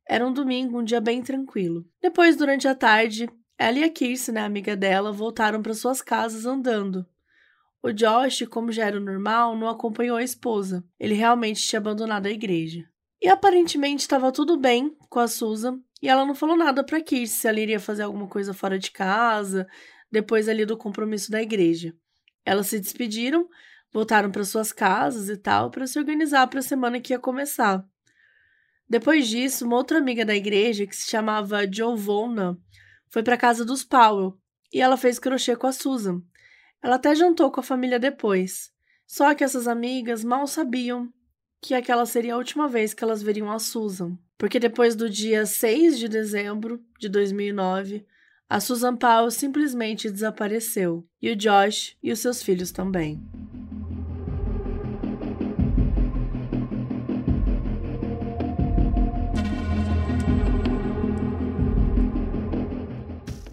[0.08, 1.84] Era um domingo, um dia bem tranquilo.
[2.00, 3.28] Depois, durante a tarde,
[3.58, 7.04] ela e a Kirsten, né, amiga dela, voltaram para suas casas andando.
[7.82, 10.84] O Josh, como já era normal, não acompanhou a esposa.
[10.98, 12.84] Ele realmente tinha abandonado a igreja.
[13.22, 17.38] E aparentemente estava tudo bem com a Susan, e ela não falou nada para Kirsten
[17.38, 19.66] se ela iria fazer alguma coisa fora de casa,
[20.10, 21.94] depois ali do compromisso da igreja.
[22.44, 23.48] Elas se despediram,
[23.92, 27.84] voltaram para suas casas e tal, para se organizar para a semana que ia começar.
[28.88, 32.58] Depois disso, uma outra amiga da igreja, que se chamava Giovanna,
[33.08, 34.38] foi para casa dos Powell,
[34.72, 36.22] e ela fez crochê com a Susan.
[36.82, 38.72] Ela até jantou com a família depois.
[39.06, 41.12] Só que essas amigas mal sabiam
[41.60, 44.18] que aquela seria a última vez que elas veriam a Susan.
[44.38, 48.06] Porque depois do dia 6 de dezembro de 2009,
[48.48, 51.06] a Susan Powell simplesmente desapareceu.
[51.20, 53.20] E o Josh e os seus filhos também.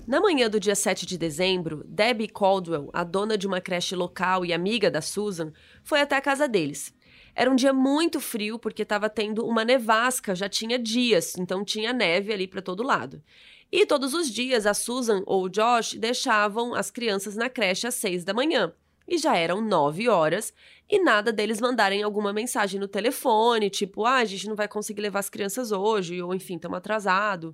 [0.07, 4.45] Na manhã do dia 7 de dezembro, Debbie Caldwell, a dona de uma creche local
[4.45, 5.51] e amiga da Susan,
[5.83, 6.93] foi até a casa deles.
[7.35, 11.91] Era um dia muito frio porque estava tendo uma nevasca, já tinha dias, então tinha
[11.91, 13.21] neve ali para todo lado.
[13.69, 17.95] E todos os dias a Susan ou o Josh deixavam as crianças na creche às
[17.95, 18.71] seis da manhã.
[19.05, 20.53] E já eram nove horas
[20.89, 25.01] e nada deles mandarem alguma mensagem no telefone, tipo, ah, a gente não vai conseguir
[25.01, 27.53] levar as crianças hoje, ou enfim, estamos atrasado.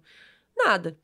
[0.55, 0.95] Nada.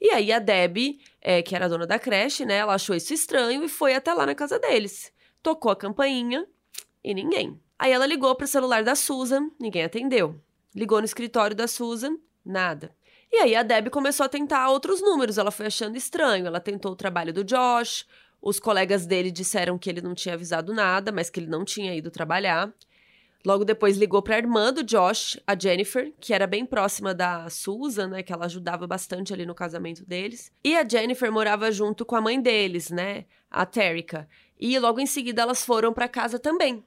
[0.00, 3.62] E aí a Debbie, é, que era dona da creche, né, ela achou isso estranho
[3.62, 5.12] e foi até lá na casa deles.
[5.42, 6.46] Tocou a campainha
[7.04, 7.60] e ninguém.
[7.78, 10.40] Aí ela ligou para o celular da Susan, ninguém atendeu.
[10.74, 12.94] Ligou no escritório da Susan, nada.
[13.32, 16.46] E aí a Debbie começou a tentar outros números, ela foi achando estranho.
[16.46, 18.06] Ela tentou o trabalho do Josh,
[18.42, 21.94] os colegas dele disseram que ele não tinha avisado nada, mas que ele não tinha
[21.94, 22.72] ido trabalhar.
[23.44, 27.48] Logo depois ligou para a irmã do Josh, a Jennifer, que era bem próxima da
[27.48, 30.52] Susan, né, que ela ajudava bastante ali no casamento deles.
[30.62, 34.28] E a Jennifer morava junto com a mãe deles, né, a Terrica.
[34.58, 36.84] E logo em seguida elas foram para casa também.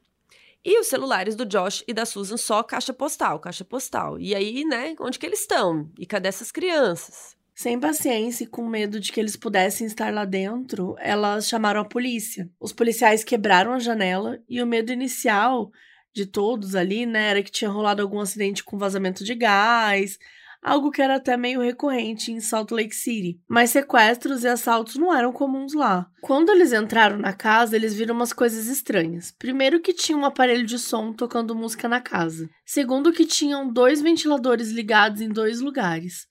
[0.63, 4.19] E os celulares do Josh e da Susan só caixa postal, caixa postal.
[4.19, 5.89] E aí, né, onde que eles estão?
[5.97, 7.35] E cadê essas crianças?
[7.55, 11.85] Sem paciência e com medo de que eles pudessem estar lá dentro, elas chamaram a
[11.85, 12.49] polícia.
[12.59, 15.71] Os policiais quebraram a janela e o medo inicial
[16.13, 20.17] de todos ali, né, era que tinha rolado algum acidente com vazamento de gás,
[20.63, 23.39] algo que era até meio recorrente em Salt Lake City.
[23.47, 26.07] Mas sequestros e assaltos não eram comuns lá.
[26.21, 29.31] Quando eles entraram na casa, eles viram umas coisas estranhas.
[29.37, 32.49] Primeiro que tinha um aparelho de som tocando música na casa.
[32.65, 36.27] Segundo que tinham dois ventiladores ligados em dois lugares.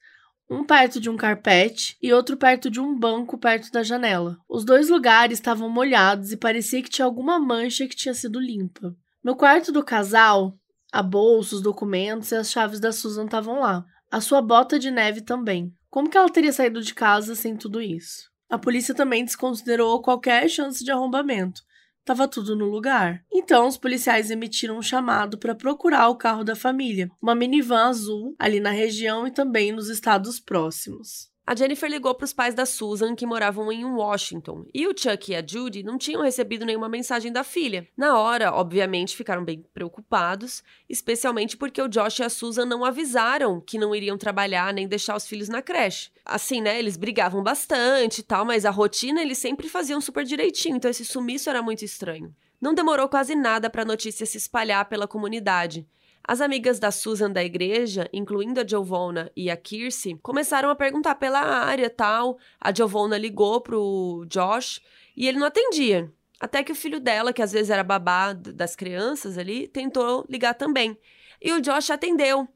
[0.49, 4.37] Um perto de um carpete e outro perto de um banco perto da janela.
[4.49, 8.95] Os dois lugares estavam molhados e parecia que tinha alguma mancha que tinha sido limpa.
[9.23, 10.53] No quarto do casal,
[10.91, 13.85] a bolsa, os documentos e as chaves da Susan estavam lá.
[14.11, 15.73] A sua bota de neve também.
[15.89, 18.29] Como que ela teria saído de casa sem tudo isso?
[18.49, 21.61] A polícia também desconsiderou qualquer chance de arrombamento.
[22.05, 23.23] Tava tudo no lugar.
[23.31, 28.35] Então, os policiais emitiram um chamado para procurar o carro da família, uma minivan azul,
[28.37, 31.32] ali na região e também nos estados próximos.
[31.45, 35.29] A Jennifer ligou para os pais da Susan, que moravam em Washington, e o Chuck
[35.29, 37.85] e a Judy não tinham recebido nenhuma mensagem da filha.
[37.97, 43.59] Na hora, obviamente, ficaram bem preocupados, especialmente porque o Josh e a Susan não avisaram
[43.59, 46.11] que não iriam trabalhar nem deixar os filhos na creche.
[46.23, 50.77] Assim, né, eles brigavam bastante e tal, mas a rotina eles sempre faziam super direitinho,
[50.77, 52.33] então esse sumiço era muito estranho.
[52.61, 55.85] Não demorou quase nada para a notícia se espalhar pela comunidade.
[56.25, 61.15] As amigas da Susan da igreja, incluindo a Giovanna e a Kirsi, começaram a perguntar
[61.15, 62.37] pela área tal.
[62.59, 64.79] A Giovanna ligou pro Josh
[65.17, 66.09] e ele não atendia.
[66.39, 70.53] Até que o filho dela, que às vezes era babá das crianças ali, tentou ligar
[70.53, 70.97] também.
[71.41, 72.47] E o Josh atendeu.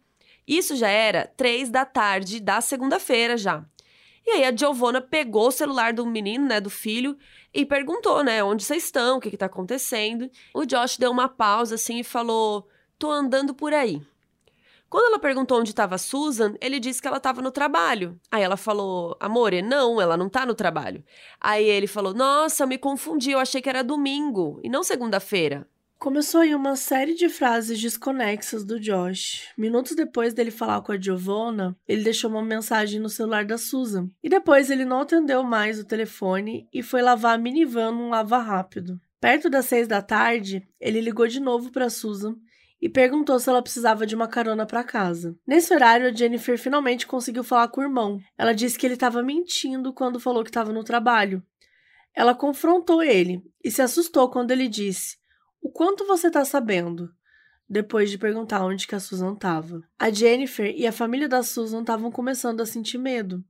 [0.48, 3.66] Isso já era três da tarde da segunda-feira já.
[4.26, 7.18] E aí a Giovanna pegou o celular do menino, né, do filho,
[7.54, 10.30] e perguntou, né, onde vocês estão, o que que tá acontecendo.
[10.54, 12.68] O Josh deu uma pausa assim e falou:
[13.00, 14.02] Tô andando por aí.
[14.90, 18.20] Quando ela perguntou onde estava Susan, ele disse que ela estava no trabalho.
[18.32, 21.04] Aí ela falou: Amore, não, ela não tá no trabalho.
[21.40, 25.68] Aí ele falou: Nossa, me confundi, eu achei que era domingo e não segunda-feira.
[26.00, 29.50] Começou aí uma série de frases desconexas do Josh.
[29.58, 34.10] Minutos depois dele falar com a Giovanna, ele deixou uma mensagem no celular da Susan.
[34.24, 38.38] E depois ele não atendeu mais o telefone e foi lavar a minivan num lava
[38.38, 39.02] rápido.
[39.20, 42.36] Perto das seis da tarde, ele ligou de novo para Susan
[42.82, 45.36] e perguntou se ela precisava de uma carona para casa.
[45.46, 48.20] Nesse horário, a Jennifer finalmente conseguiu falar com o irmão.
[48.38, 51.44] Ela disse que ele estava mentindo quando falou que estava no trabalho.
[52.16, 55.18] Ela confrontou ele e se assustou quando ele disse:
[55.62, 57.12] O quanto você está sabendo?
[57.70, 59.82] Depois de perguntar onde que a Susan estava.
[60.00, 63.44] A Jennifer e a família da Susan estavam começando a sentir medo.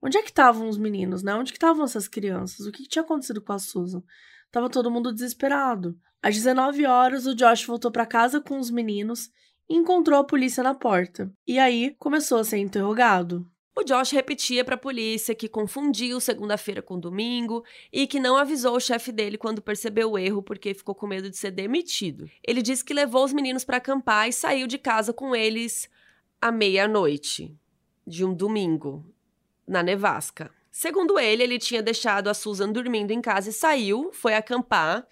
[0.00, 1.34] Onde é que estavam os meninos, né?
[1.34, 2.66] Onde que estavam essas crianças?
[2.66, 4.02] O que, que tinha acontecido com a Susan?
[4.50, 5.98] Tava todo mundo desesperado.
[6.22, 9.30] Às 19 horas, o Josh voltou para casa com os meninos
[9.68, 11.32] e encontrou a polícia na porta.
[11.46, 13.46] E aí começou a ser interrogado.
[13.76, 18.74] O Josh repetia para a polícia que confundiu segunda-feira com domingo e que não avisou
[18.74, 22.28] o chefe dele quando percebeu o erro porque ficou com medo de ser demitido.
[22.44, 25.88] Ele disse que levou os meninos para acampar e saiu de casa com eles
[26.42, 27.56] à meia-noite
[28.04, 29.06] de um domingo
[29.64, 30.50] na nevasca.
[30.72, 35.06] Segundo ele, ele tinha deixado a Susan dormindo em casa e saiu, foi acampar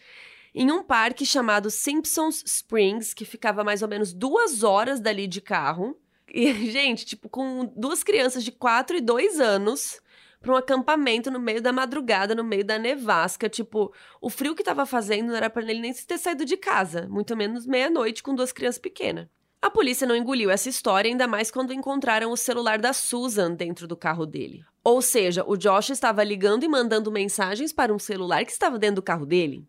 [0.58, 5.42] em um parque chamado Simpsons Springs, que ficava mais ou menos duas horas dali de
[5.42, 5.94] carro.
[6.32, 10.00] E, gente, tipo, com duas crianças de 4 e 2 anos
[10.40, 13.50] para um acampamento no meio da madrugada, no meio da nevasca.
[13.50, 17.06] Tipo, o frio que tava fazendo não era para ele nem ter saído de casa,
[17.06, 19.28] muito menos meia-noite com duas crianças pequenas.
[19.60, 23.86] A polícia não engoliu essa história, ainda mais quando encontraram o celular da Susan dentro
[23.86, 24.64] do carro dele.
[24.82, 28.96] Ou seja, o Josh estava ligando e mandando mensagens para um celular que estava dentro
[28.96, 29.66] do carro dele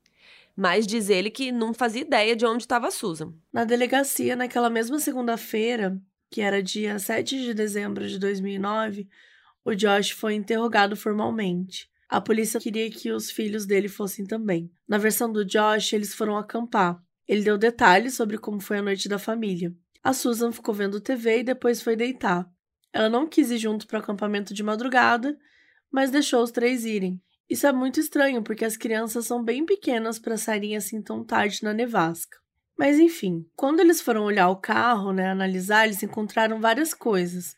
[0.58, 3.32] mas diz ele que não fazia ideia de onde estava a Susan.
[3.53, 6.01] Na delegacia, naquela mesma segunda-feira,
[6.32, 9.08] que era dia 7 de dezembro de 2009,
[9.64, 11.88] o Josh foi interrogado formalmente.
[12.10, 14.72] A polícia queria que os filhos dele fossem também.
[14.88, 16.99] Na versão do Josh, eles foram acampar.
[17.28, 19.72] Ele deu detalhes sobre como foi a noite da família.
[20.01, 22.49] A Susan ficou vendo TV e depois foi deitar.
[22.91, 25.38] Ela não quis ir junto para o acampamento de madrugada,
[25.91, 27.22] mas deixou os três irem.
[27.50, 31.64] Isso é muito estranho, porque as crianças são bem pequenas para saírem assim tão tarde
[31.64, 32.38] na nevasca.
[32.78, 37.56] Mas enfim, quando eles foram olhar o carro, né, analisar, eles encontraram várias coisas,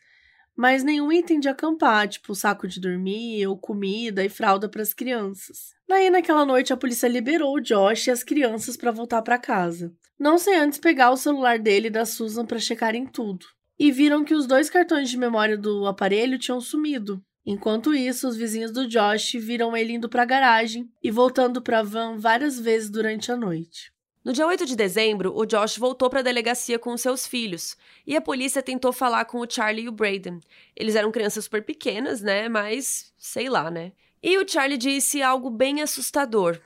[0.55, 4.93] mas nenhum item de acampar, tipo saco de dormir ou comida e fralda para as
[4.93, 5.73] crianças.
[5.87, 9.93] Daí naquela noite a polícia liberou o Josh e as crianças para voltar para casa.
[10.19, 13.45] Não sem antes pegar o celular dele e da Susan para checarem tudo.
[13.79, 17.23] E viram que os dois cartões de memória do aparelho tinham sumido.
[17.45, 21.79] Enquanto isso, os vizinhos do Josh viram ele indo para a garagem e voltando para
[21.79, 23.91] a van várias vezes durante a noite.
[24.23, 28.15] No dia 8 de dezembro, o Josh voltou para a delegacia com seus filhos e
[28.15, 30.41] a polícia tentou falar com o Charlie e o Braden.
[30.75, 32.49] Eles eram crianças super pequenas, né?
[32.49, 33.93] Mas sei lá, né?
[34.21, 36.59] E o Charlie disse algo bem assustador: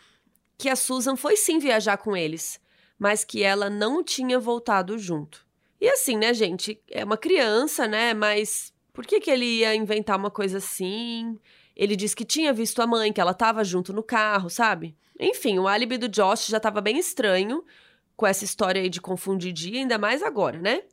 [0.58, 2.60] que a Susan foi sim viajar com eles.
[2.98, 5.46] mas que ela não tinha voltado junto.
[5.80, 6.82] E assim, né, gente?
[6.90, 8.14] É uma criança, né?
[8.14, 11.38] Mas por que, que ele ia inventar uma coisa assim?
[11.76, 14.96] Ele disse que tinha visto a mãe, que ela estava junto no carro, sabe?
[15.20, 17.64] Enfim, o álibi do Josh já estava bem estranho
[18.16, 20.84] com essa história aí de confundir dia, ainda mais agora, né?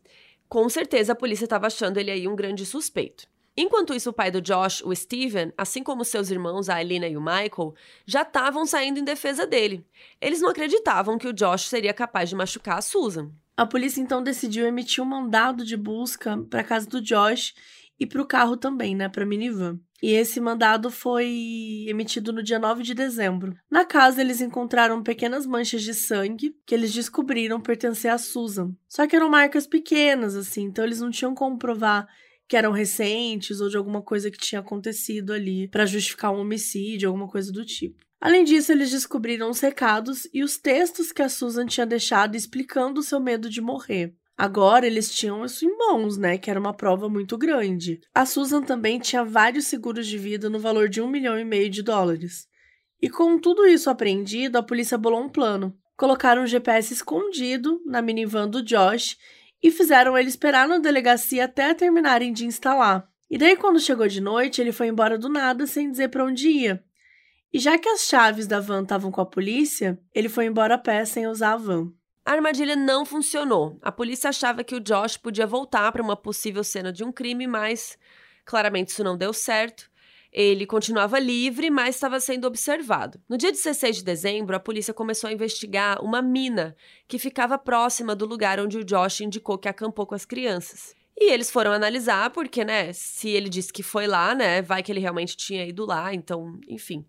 [0.49, 3.29] Com certeza a polícia estava achando ele aí um grande suspeito.
[3.57, 7.17] Enquanto isso, o pai do Josh, o Steven, assim como seus irmãos, a Alina e
[7.17, 7.75] o Michael,
[8.07, 9.85] já estavam saindo em defesa dele.
[10.21, 13.31] Eles não acreditavam que o Josh seria capaz de machucar a Susan.
[13.57, 17.55] A polícia então decidiu emitir um mandado de busca para a casa do Josh
[18.01, 19.79] e para o carro também, né, para minivan.
[20.03, 23.55] E esse mandado foi emitido no dia 9 de dezembro.
[23.71, 28.75] Na casa, eles encontraram pequenas manchas de sangue que eles descobriram pertencer a Susan.
[28.89, 32.09] Só que eram marcas pequenas, assim, então eles não tinham como provar
[32.49, 37.09] que eram recentes ou de alguma coisa que tinha acontecido ali para justificar um homicídio,
[37.09, 38.03] alguma coisa do tipo.
[38.21, 43.01] Além disso, eles descobriram os recados e os textos que a Susan tinha deixado explicando
[43.01, 44.15] o seu medo de morrer.
[44.41, 46.39] Agora eles tinham isso em mãos, né?
[46.39, 48.01] Que era uma prova muito grande.
[48.15, 51.69] A Susan também tinha vários seguros de vida no valor de um milhão e meio
[51.69, 52.49] de dólares.
[53.03, 55.77] E com tudo isso apreendido, a polícia bolou um plano.
[55.95, 59.19] Colocaram um GPS escondido na minivan do Josh
[59.63, 63.07] e fizeram ele esperar na delegacia até terminarem de instalar.
[63.31, 66.49] E daí, quando chegou de noite, ele foi embora do nada sem dizer para onde
[66.49, 66.83] ia.
[67.53, 70.79] E já que as chaves da van estavam com a polícia, ele foi embora a
[70.79, 71.93] pé sem usar a van.
[72.31, 73.77] A armadilha não funcionou.
[73.83, 77.45] A polícia achava que o Josh podia voltar para uma possível cena de um crime,
[77.45, 77.99] mas
[78.45, 79.91] claramente isso não deu certo.
[80.33, 83.21] Ele continuava livre, mas estava sendo observado.
[83.29, 86.77] No dia 16 de dezembro, a polícia começou a investigar uma mina
[87.09, 90.95] que ficava próxima do lugar onde o Josh indicou que acampou com as crianças.
[91.19, 94.93] E eles foram analisar, porque, né, se ele disse que foi lá, né, vai que
[94.93, 97.05] ele realmente tinha ido lá, então, enfim.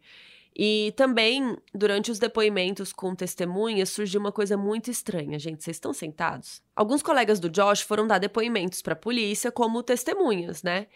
[0.56, 5.64] E também, durante os depoimentos com testemunhas, surgiu uma coisa muito estranha, gente.
[5.64, 6.62] Vocês estão sentados?
[6.76, 10.88] Alguns colegas do Josh foram dar depoimentos para a polícia como testemunhas, né?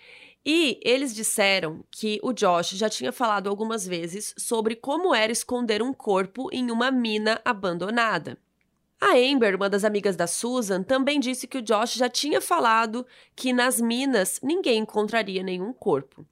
[0.45, 5.81] E eles disseram que o Josh já tinha falado algumas vezes sobre como era esconder
[5.81, 8.37] um corpo em uma mina abandonada.
[8.99, 13.05] A Amber, uma das amigas da Susan, também disse que o Josh já tinha falado
[13.35, 16.25] que nas minas ninguém encontraria nenhum corpo.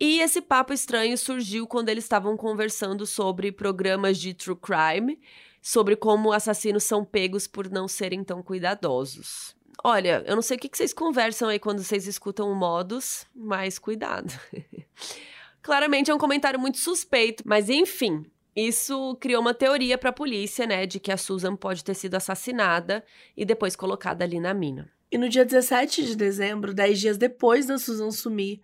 [0.00, 5.20] E esse papo estranho surgiu quando eles estavam conversando sobre programas de true crime,
[5.60, 9.54] sobre como assassinos são pegos por não serem tão cuidadosos.
[9.84, 13.78] Olha, eu não sei o que vocês conversam aí quando vocês escutam o modus, mas
[13.78, 14.32] cuidado.
[15.62, 18.24] Claramente é um comentário muito suspeito, mas enfim,
[18.56, 22.14] isso criou uma teoria para a polícia, né, de que a Susan pode ter sido
[22.14, 23.04] assassinada
[23.36, 24.90] e depois colocada ali na mina.
[25.12, 28.60] E no dia 17 de dezembro, dez dias depois da Susan sumir,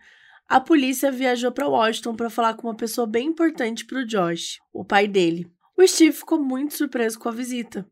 [0.49, 4.59] a polícia viajou para Washington para falar com uma pessoa bem importante para o Josh,
[4.73, 5.51] o pai dele.
[5.77, 7.87] O Steve ficou muito surpreso com a visita.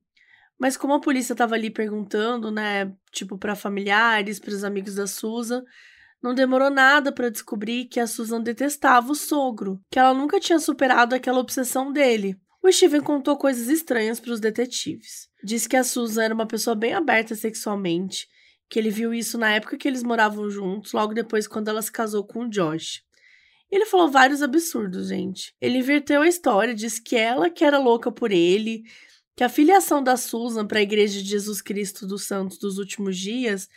[0.58, 5.06] Mas como a polícia estava ali perguntando, né, tipo para familiares, para os amigos da
[5.06, 5.64] Susan,
[6.22, 10.58] não demorou nada para descobrir que a Susan detestava o sogro, que ela nunca tinha
[10.60, 12.38] superado aquela obsessão dele.
[12.62, 15.28] O Steven contou coisas estranhas para os detetives.
[15.42, 18.26] Disse que a Susan era uma pessoa bem aberta sexualmente
[18.68, 21.92] que ele viu isso na época que eles moravam juntos, logo depois quando ela se
[21.92, 23.02] casou com o Josh.
[23.70, 25.54] Ele falou vários absurdos, gente.
[25.60, 28.84] Ele inverteu a história, disse que ela que era louca por ele,
[29.36, 33.18] que a filiação da Susan para a Igreja de Jesus Cristo dos Santos dos últimos
[33.18, 33.68] dias,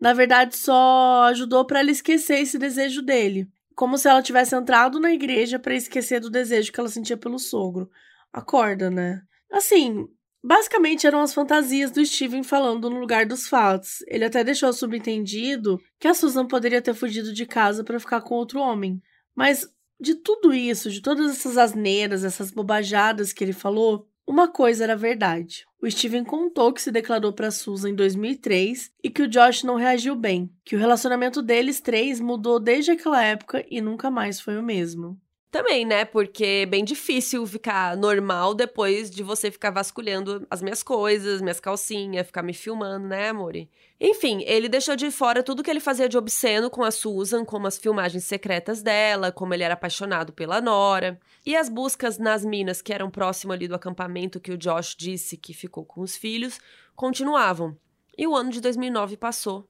[0.00, 4.98] na verdade, só ajudou para ela esquecer esse desejo dele, como se ela tivesse entrado
[4.98, 7.88] na igreja para esquecer do desejo que ela sentia pelo sogro.
[8.32, 9.22] Acorda, né?
[9.50, 10.08] Assim,
[10.46, 14.04] Basicamente eram as fantasias do Steven falando no lugar dos fatos.
[14.06, 18.34] Ele até deixou subentendido que a Susan poderia ter fugido de casa para ficar com
[18.34, 19.00] outro homem.
[19.34, 19.66] Mas
[19.98, 24.94] de tudo isso, de todas essas asneiras, essas bobajadas que ele falou, uma coisa era
[24.94, 25.64] verdade.
[25.80, 29.76] O Steven contou que se declarou para Susan em 2003 e que o Josh não
[29.76, 34.58] reagiu bem, que o relacionamento deles três mudou desde aquela época e nunca mais foi
[34.58, 35.18] o mesmo.
[35.54, 36.04] Também, né?
[36.04, 41.60] Porque é bem difícil ficar normal depois de você ficar vasculhando as minhas coisas, minhas
[41.60, 43.70] calcinhas, ficar me filmando, né, amore?
[44.00, 47.68] Enfim, ele deixou de fora tudo que ele fazia de obsceno com a Susan, como
[47.68, 51.20] as filmagens secretas dela, como ele era apaixonado pela Nora.
[51.46, 55.36] E as buscas nas minas que eram próximo ali do acampamento que o Josh disse
[55.36, 56.58] que ficou com os filhos,
[56.96, 57.78] continuavam.
[58.18, 59.68] E o ano de 2009 passou.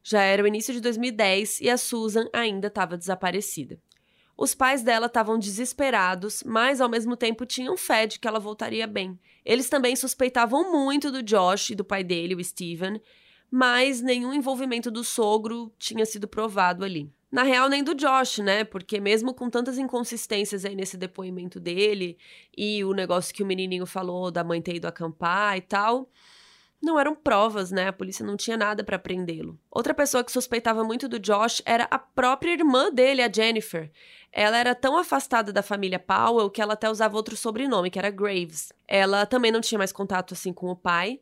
[0.00, 3.80] Já era o início de 2010 e a Susan ainda estava desaparecida.
[4.36, 8.86] Os pais dela estavam desesperados, mas ao mesmo tempo tinham fé de que ela voltaria
[8.86, 9.18] bem.
[9.44, 13.00] Eles também suspeitavam muito do Josh e do pai dele, o Steven,
[13.50, 17.12] mas nenhum envolvimento do sogro tinha sido provado ali.
[17.30, 18.62] Na real, nem do Josh, né?
[18.62, 22.16] Porque mesmo com tantas inconsistências aí nesse depoimento dele
[22.56, 26.08] e o negócio que o menininho falou da mãe ter ido acampar e tal,
[26.82, 27.88] não eram provas, né?
[27.88, 29.58] A polícia não tinha nada para prendê-lo.
[29.70, 33.90] Outra pessoa que suspeitava muito do Josh era a própria irmã dele, a Jennifer.
[34.32, 38.10] Ela era tão afastada da família Powell que ela até usava outro sobrenome, que era
[38.10, 38.72] Graves.
[38.86, 41.20] Ela também não tinha mais contato assim com o pai.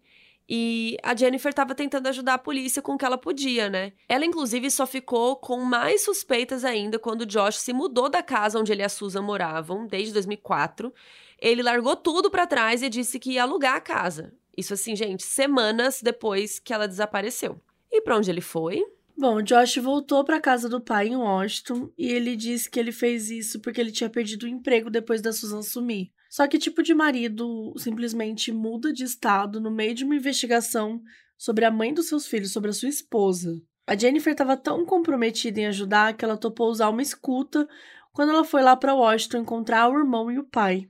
[0.48, 3.92] E a Jennifer estava tentando ajudar a polícia com o que ela podia, né?
[4.08, 8.72] Ela, inclusive, só ficou com mais suspeitas ainda quando Josh se mudou da casa onde
[8.72, 10.92] ele e a Susan moravam, desde 2004.
[11.38, 14.34] Ele largou tudo para trás e disse que ia alugar a casa.
[14.56, 17.60] Isso assim, gente, semanas depois que ela desapareceu.
[17.90, 18.82] E para onde ele foi?
[19.16, 23.30] Bom, Josh voltou para casa do pai em Washington e ele disse que ele fez
[23.30, 26.10] isso porque ele tinha perdido o emprego depois da Susan sumir.
[26.30, 31.00] Só que tipo de marido simplesmente muda de estado no meio de uma investigação
[31.36, 33.60] sobre a mãe dos seus filhos, sobre a sua esposa.
[33.86, 37.68] A Jennifer estava tão comprometida em ajudar que ela topou usar uma escuta
[38.12, 40.88] quando ela foi lá para Washington encontrar o irmão e o pai.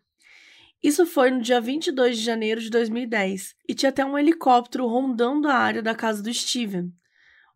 [0.83, 5.49] Isso foi no dia 22 de janeiro de 2010 e tinha até um helicóptero rondando
[5.49, 6.93] a área da casa do Steven.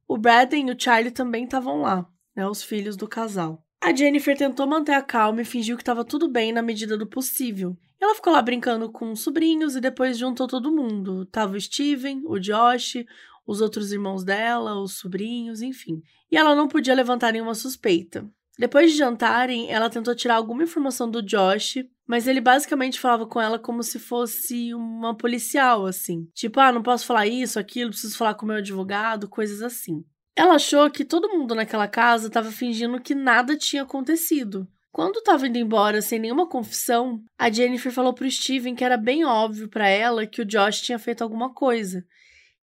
[0.07, 2.07] O Braden e o Charlie também estavam lá,
[2.37, 3.65] né, os filhos do casal.
[3.81, 7.07] A Jennifer tentou manter a calma e fingiu que estava tudo bem na medida do
[7.07, 7.77] possível.
[8.01, 11.27] Ela ficou lá brincando com os sobrinhos e depois juntou todo mundo.
[11.27, 13.05] Tava o Steven, o Josh,
[13.47, 16.03] os outros irmãos dela, os sobrinhos, enfim.
[16.31, 18.29] E ela não podia levantar nenhuma suspeita.
[18.59, 23.41] Depois de jantarem, ela tentou tirar alguma informação do Josh, mas ele basicamente falava com
[23.41, 26.29] ela como se fosse uma policial, assim.
[26.33, 30.05] Tipo, ah, não posso falar isso, aquilo, preciso falar com o meu advogado, coisas assim.
[30.37, 34.69] Ela achou que todo mundo naquela casa estava fingindo que nada tinha acontecido.
[34.93, 39.25] Quando estava indo embora sem nenhuma confissão, a Jennifer falou pro Steven que era bem
[39.25, 42.05] óbvio para ela que o Josh tinha feito alguma coisa,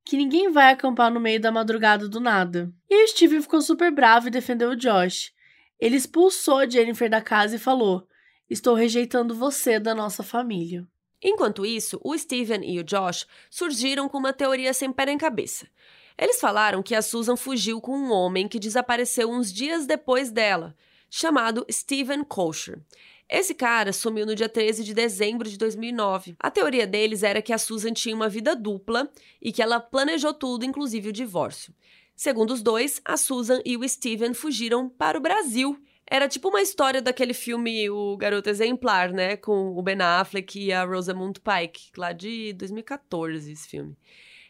[0.06, 2.72] que ninguém vai acampar no meio da madrugada do nada.
[2.90, 5.32] E o Steven ficou super bravo e defendeu o Josh.
[5.80, 8.08] Ele expulsou a Jennifer da casa e falou:
[8.52, 10.86] Estou rejeitando você da nossa família.
[11.24, 15.70] Enquanto isso, o Steven e o Josh surgiram com uma teoria sem pé nem cabeça.
[16.18, 20.76] Eles falaram que a Susan fugiu com um homem que desapareceu uns dias depois dela,
[21.10, 22.82] chamado Steven Kosher.
[23.30, 26.36] Esse cara sumiu no dia 13 de dezembro de 2009.
[26.38, 29.10] A teoria deles era que a Susan tinha uma vida dupla
[29.42, 31.74] e que ela planejou tudo, inclusive o divórcio.
[32.18, 35.82] Segundo os dois, a Susan e o Steven fugiram para o Brasil.
[36.12, 39.38] Era tipo uma história daquele filme O Garoto Exemplar, né?
[39.38, 43.96] Com o Ben Affleck e a Rosamund Pike, lá de 2014, esse filme.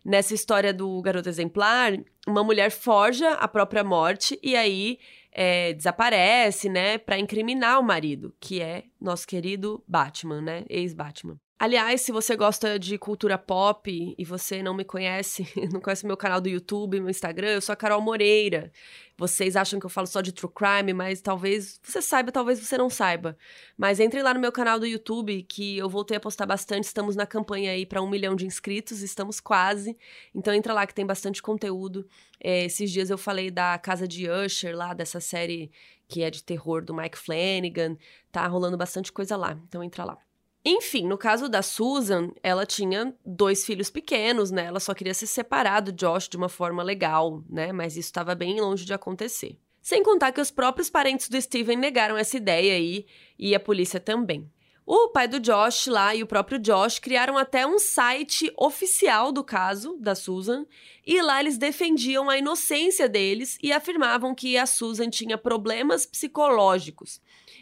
[0.03, 1.93] Nessa história do garoto exemplar,
[2.27, 4.97] uma mulher forja a própria morte e aí
[5.31, 11.39] é, desaparece, né, para incriminar o marido, que é nosso querido Batman, né, ex-Batman.
[11.61, 16.17] Aliás, se você gosta de cultura pop e você não me conhece, não conhece meu
[16.17, 18.71] canal do YouTube, meu Instagram, eu sou a Carol Moreira.
[19.15, 22.79] Vocês acham que eu falo só de true crime, mas talvez você saiba, talvez você
[22.79, 23.37] não saiba.
[23.77, 26.85] Mas entre lá no meu canal do YouTube, que eu voltei a postar bastante.
[26.85, 29.95] Estamos na campanha aí para um milhão de inscritos, estamos quase.
[30.33, 32.07] Então entra lá que tem bastante conteúdo.
[32.43, 35.71] É, esses dias eu falei da Casa de Usher, lá dessa série
[36.07, 37.97] que é de terror do Mike Flanagan.
[38.31, 40.17] Tá rolando bastante coisa lá, então entra lá.
[40.63, 44.65] Enfim, no caso da Susan, ela tinha dois filhos pequenos, né?
[44.65, 47.71] Ela só queria se separar do Josh de uma forma legal, né?
[47.71, 49.57] Mas isso estava bem longe de acontecer.
[49.81, 53.07] Sem contar que os próprios parentes do Steven negaram essa ideia aí
[53.39, 54.47] e a polícia também.
[54.85, 59.43] O pai do Josh lá e o próprio Josh criaram até um site oficial do
[59.43, 60.65] caso da Susan,
[61.05, 67.21] e lá eles defendiam a inocência deles e afirmavam que a Susan tinha problemas psicológicos.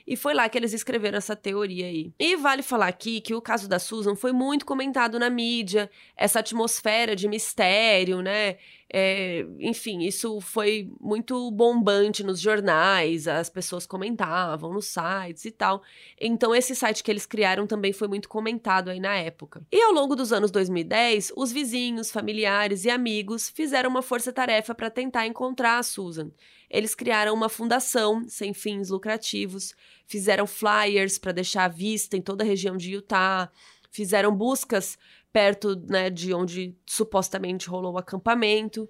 [0.09, 2.11] E foi lá que eles escreveram essa teoria aí.
[2.17, 5.87] E vale falar aqui que o caso da Susan foi muito comentado na mídia,
[6.17, 8.57] essa atmosfera de mistério, né?
[8.91, 15.83] É, enfim, isso foi muito bombante nos jornais, as pessoas comentavam nos sites e tal.
[16.19, 19.61] Então, esse site que eles criaram também foi muito comentado aí na época.
[19.71, 24.89] E ao longo dos anos 2010, os vizinhos, familiares e amigos fizeram uma força-tarefa para
[24.89, 26.31] tentar encontrar a Susan.
[26.67, 29.75] Eles criaram uma fundação sem fins lucrativos,
[30.07, 33.51] fizeram flyers para deixar à vista em toda a região de Utah,
[33.91, 34.97] fizeram buscas
[35.31, 38.89] perto né, de onde supostamente rolou o acampamento,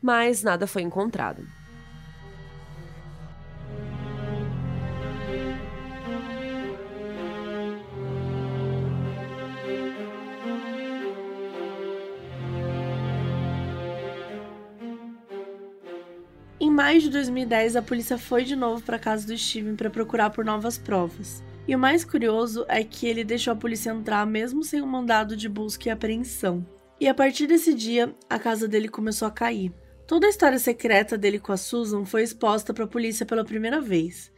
[0.00, 1.46] mas nada foi encontrado.
[16.60, 19.90] Em maio de 2010, a polícia foi de novo para a casa do Steven para
[19.90, 21.42] procurar por novas provas.
[21.66, 25.34] E o mais curioso é que ele deixou a polícia entrar mesmo sem um mandado
[25.34, 26.66] de busca e apreensão.
[27.00, 29.72] E a partir desse dia, a casa dele começou a cair.
[30.06, 33.80] Toda a história secreta dele com a Susan foi exposta para a polícia pela primeira
[33.80, 34.30] vez.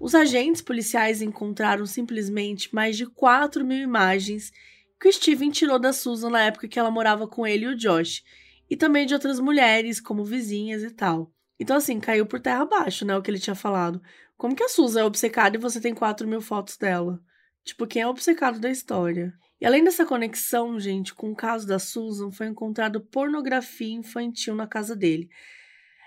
[0.00, 4.52] Os agentes policiais encontraram simplesmente mais de 4 mil imagens
[5.00, 7.76] que o Steven tirou da Susan na época que ela morava com ele e o
[7.76, 8.24] Josh,
[8.68, 11.30] e também de outras mulheres, como vizinhas e tal.
[11.58, 13.16] Então, assim, caiu por terra abaixo, né?
[13.16, 14.02] O que ele tinha falado.
[14.36, 17.20] Como que a Susan é obcecada e você tem 4 mil fotos dela?
[17.64, 19.32] Tipo, quem é obcecado da história?
[19.60, 24.66] E além dessa conexão, gente, com o caso da Susan, foi encontrado pornografia infantil na
[24.66, 25.28] casa dele.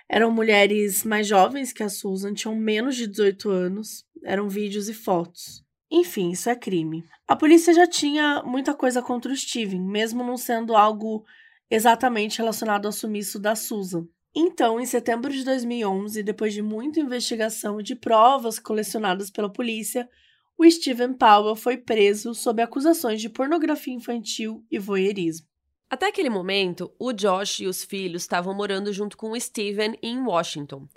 [0.10, 4.93] Eram mulheres mais jovens que a Susan, tinham menos de 18 anos, eram vídeos e
[4.93, 5.66] fotos.
[5.89, 7.04] Enfim, isso é crime.
[7.28, 11.26] A polícia já tinha muita coisa contra o Steven, mesmo não sendo algo
[11.70, 14.08] exatamente relacionado ao sumiço da Susan.
[14.40, 20.08] Então, em setembro de 2011, depois de muita investigação e de provas colecionadas pela polícia,
[20.56, 25.48] o Steven Powell foi preso sob acusações de pornografia infantil e voyeurismo.
[25.90, 30.20] Até aquele momento, o Josh e os filhos estavam morando junto com o Steven em
[30.20, 30.88] Washington.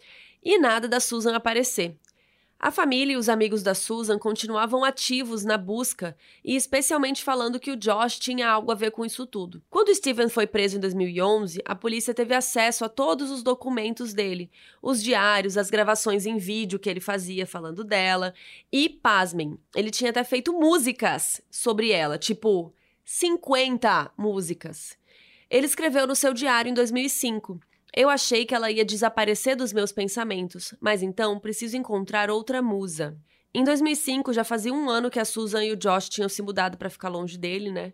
[0.42, 1.96] E nada da Susan aparecer.
[2.62, 7.70] A família e os amigos da Susan continuavam ativos na busca e especialmente falando que
[7.70, 9.62] o Josh tinha algo a ver com isso tudo.
[9.70, 14.50] Quando Steven foi preso em 2011, a polícia teve acesso a todos os documentos dele,
[14.82, 18.34] os diários, as gravações em vídeo que ele fazia falando dela
[18.70, 22.74] e, pasmem, ele tinha até feito músicas sobre ela, tipo
[23.06, 24.98] 50 músicas.
[25.48, 27.58] Ele escreveu no seu diário em 2005
[27.94, 33.16] eu achei que ela ia desaparecer dos meus pensamentos, mas então preciso encontrar outra musa.
[33.52, 36.78] Em 2005, já fazia um ano que a Susan e o Josh tinham se mudado
[36.78, 37.92] para ficar longe dele, né?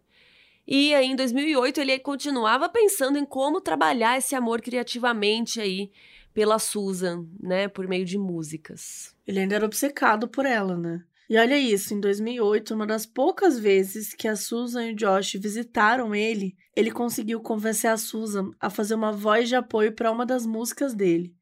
[0.67, 5.91] E aí, em 2008, ele continuava pensando em como trabalhar esse amor criativamente aí
[6.35, 7.69] pela Susan, né?
[7.69, 9.15] Por meio de músicas.
[9.27, 11.03] Ele ainda era obcecado por ela, né?
[11.29, 15.33] E olha isso, em 2008, uma das poucas vezes que a Susan e o Josh
[15.33, 20.24] visitaram ele, ele conseguiu convencer a Susan a fazer uma voz de apoio para uma
[20.24, 21.35] das músicas dele.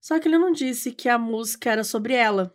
[0.00, 2.54] Só que ele não disse que a música era sobre ela.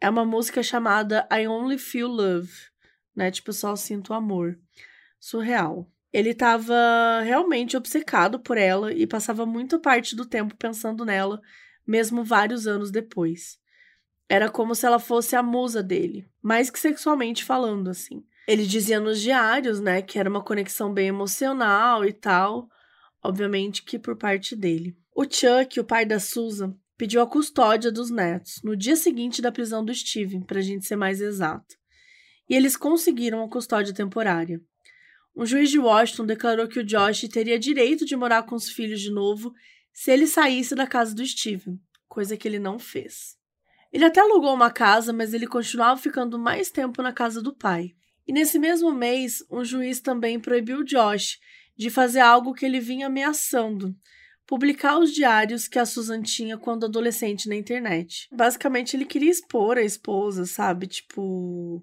[0.00, 2.52] É uma música chamada I Only Feel Love,
[3.14, 3.30] né?
[3.30, 4.58] Tipo, só sinto amor.
[5.20, 5.90] Surreal.
[6.10, 11.38] Ele estava realmente obcecado por ela e passava muita parte do tempo pensando nela,
[11.86, 13.58] mesmo vários anos depois.
[14.28, 18.22] Era como se ela fosse a musa dele, mais que sexualmente falando, assim.
[18.46, 22.68] Ele dizia nos diários, né, que era uma conexão bem emocional e tal,
[23.22, 24.96] obviamente que por parte dele.
[25.14, 29.52] O Chuck, o pai da Susan, pediu a custódia dos netos no dia seguinte da
[29.52, 31.76] prisão do Steven, para gente ser mais exato.
[32.48, 34.60] E eles conseguiram a custódia temporária.
[35.34, 39.00] Um juiz de Washington declarou que o Josh teria direito de morar com os filhos
[39.00, 39.54] de novo
[39.92, 43.37] se ele saísse da casa do Steven, coisa que ele não fez.
[43.92, 47.94] Ele até alugou uma casa, mas ele continuava ficando mais tempo na casa do pai.
[48.26, 51.38] E nesse mesmo mês, um juiz também proibiu Josh
[51.76, 53.96] de fazer algo que ele vinha ameaçando:
[54.46, 58.28] publicar os diários que a Susan tinha quando adolescente na internet.
[58.30, 60.86] Basicamente, ele queria expor a esposa, sabe?
[60.86, 61.82] Tipo,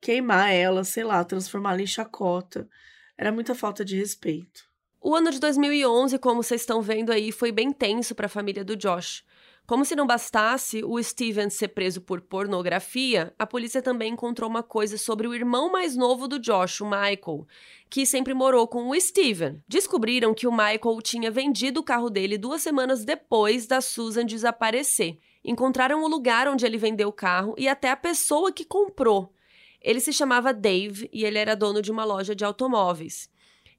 [0.00, 2.68] queimar ela, sei lá, transformá-la em chacota.
[3.16, 4.64] Era muita falta de respeito.
[5.00, 8.64] O ano de 2011, como vocês estão vendo aí, foi bem tenso para a família
[8.64, 9.22] do Josh.
[9.66, 14.62] Como se não bastasse o Steven ser preso por pornografia, a polícia também encontrou uma
[14.62, 17.46] coisa sobre o irmão mais novo do Josh, o Michael,
[17.88, 19.62] que sempre morou com o Steven.
[19.66, 25.18] Descobriram que o Michael tinha vendido o carro dele duas semanas depois da Susan desaparecer.
[25.42, 29.32] Encontraram o lugar onde ele vendeu o carro e até a pessoa que comprou.
[29.80, 33.30] Ele se chamava Dave e ele era dono de uma loja de automóveis.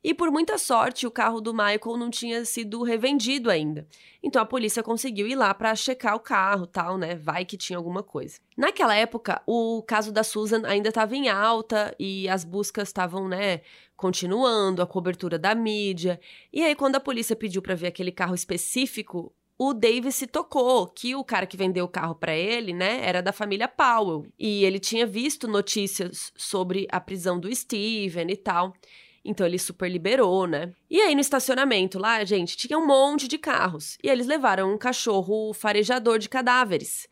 [0.05, 3.87] E por muita sorte, o carro do Michael não tinha sido revendido ainda.
[4.21, 7.15] Então a polícia conseguiu ir lá para checar o carro, tal, né?
[7.15, 8.37] Vai que tinha alguma coisa.
[8.55, 13.61] Naquela época, o caso da Susan ainda estava em alta e as buscas estavam, né,
[13.97, 16.19] continuando, a cobertura da mídia.
[16.53, 20.85] E aí quando a polícia pediu para ver aquele carro específico, o Davis se tocou
[20.85, 24.27] que o cara que vendeu o carro para ele, né, era da família Powell.
[24.37, 28.71] E ele tinha visto notícias sobre a prisão do Steven e tal.
[29.25, 30.71] Então ele super liberou, né?
[30.87, 33.97] E aí no estacionamento lá, gente, tinha um monte de carros.
[34.03, 37.07] E eles levaram um cachorro farejador de cadáveres.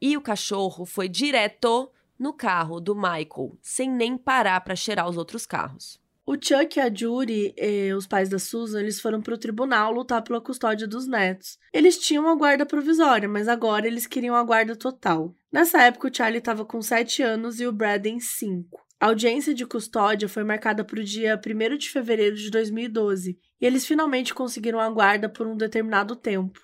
[0.00, 5.16] E o cachorro foi direto no carro do Michael, sem nem parar para cheirar os
[5.16, 6.00] outros carros.
[6.24, 7.54] O Chuck e a Judy,
[7.96, 11.58] os pais da Susan, eles foram pro tribunal lutar pela custódia dos netos.
[11.72, 15.34] Eles tinham a guarda provisória, mas agora eles queriam a guarda total.
[15.50, 18.78] Nessa época, o Charlie estava com 7 anos e o Braden 5.
[19.00, 23.66] A audiência de custódia foi marcada para o dia 1 de fevereiro de 2012 e
[23.66, 26.60] eles finalmente conseguiram a guarda por um determinado tempo.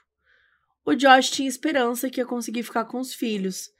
[0.84, 3.70] O Josh tinha esperança que ia conseguir ficar com os filhos,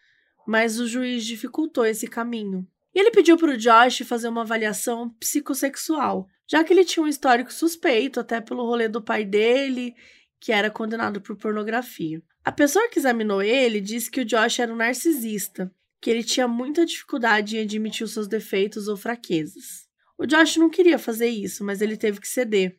[0.46, 2.64] mas o juiz dificultou esse caminho.
[2.94, 7.08] E ele pediu para o Josh fazer uma avaliação psicossexual, já que ele tinha um
[7.08, 9.94] histórico suspeito, até pelo rolê do pai dele,
[10.38, 12.22] que era condenado por pornografia.
[12.44, 15.72] A pessoa que examinou ele disse que o Josh era um narcisista,
[16.04, 19.88] que ele tinha muita dificuldade em admitir os seus defeitos ou fraquezas.
[20.18, 22.78] O Josh não queria fazer isso, mas ele teve que ceder.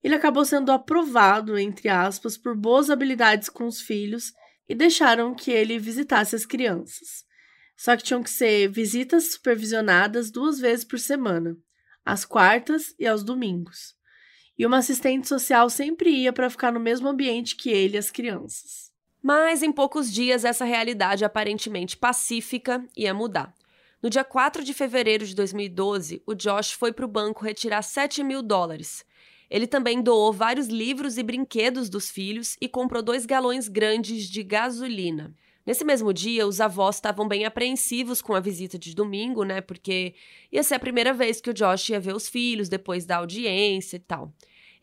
[0.00, 4.32] Ele acabou sendo aprovado, entre aspas, por boas habilidades com os filhos
[4.68, 7.24] e deixaram que ele visitasse as crianças.
[7.76, 11.56] Só que tinham que ser visitas supervisionadas duas vezes por semana,
[12.04, 13.96] às quartas e aos domingos.
[14.56, 18.12] E uma assistente social sempre ia para ficar no mesmo ambiente que ele e as
[18.12, 18.94] crianças.
[19.22, 23.54] Mas em poucos dias essa realidade aparentemente pacífica ia mudar.
[24.02, 28.22] No dia 4 de fevereiro de 2012, o Josh foi para o banco retirar 7
[28.22, 29.04] mil dólares.
[29.50, 34.42] Ele também doou vários livros e brinquedos dos filhos e comprou dois galões grandes de
[34.42, 35.34] gasolina.
[35.64, 39.60] Nesse mesmo dia, os avós estavam bem apreensivos com a visita de domingo, né?
[39.60, 40.14] Porque
[40.52, 43.96] ia ser a primeira vez que o Josh ia ver os filhos depois da audiência
[43.96, 44.32] e tal.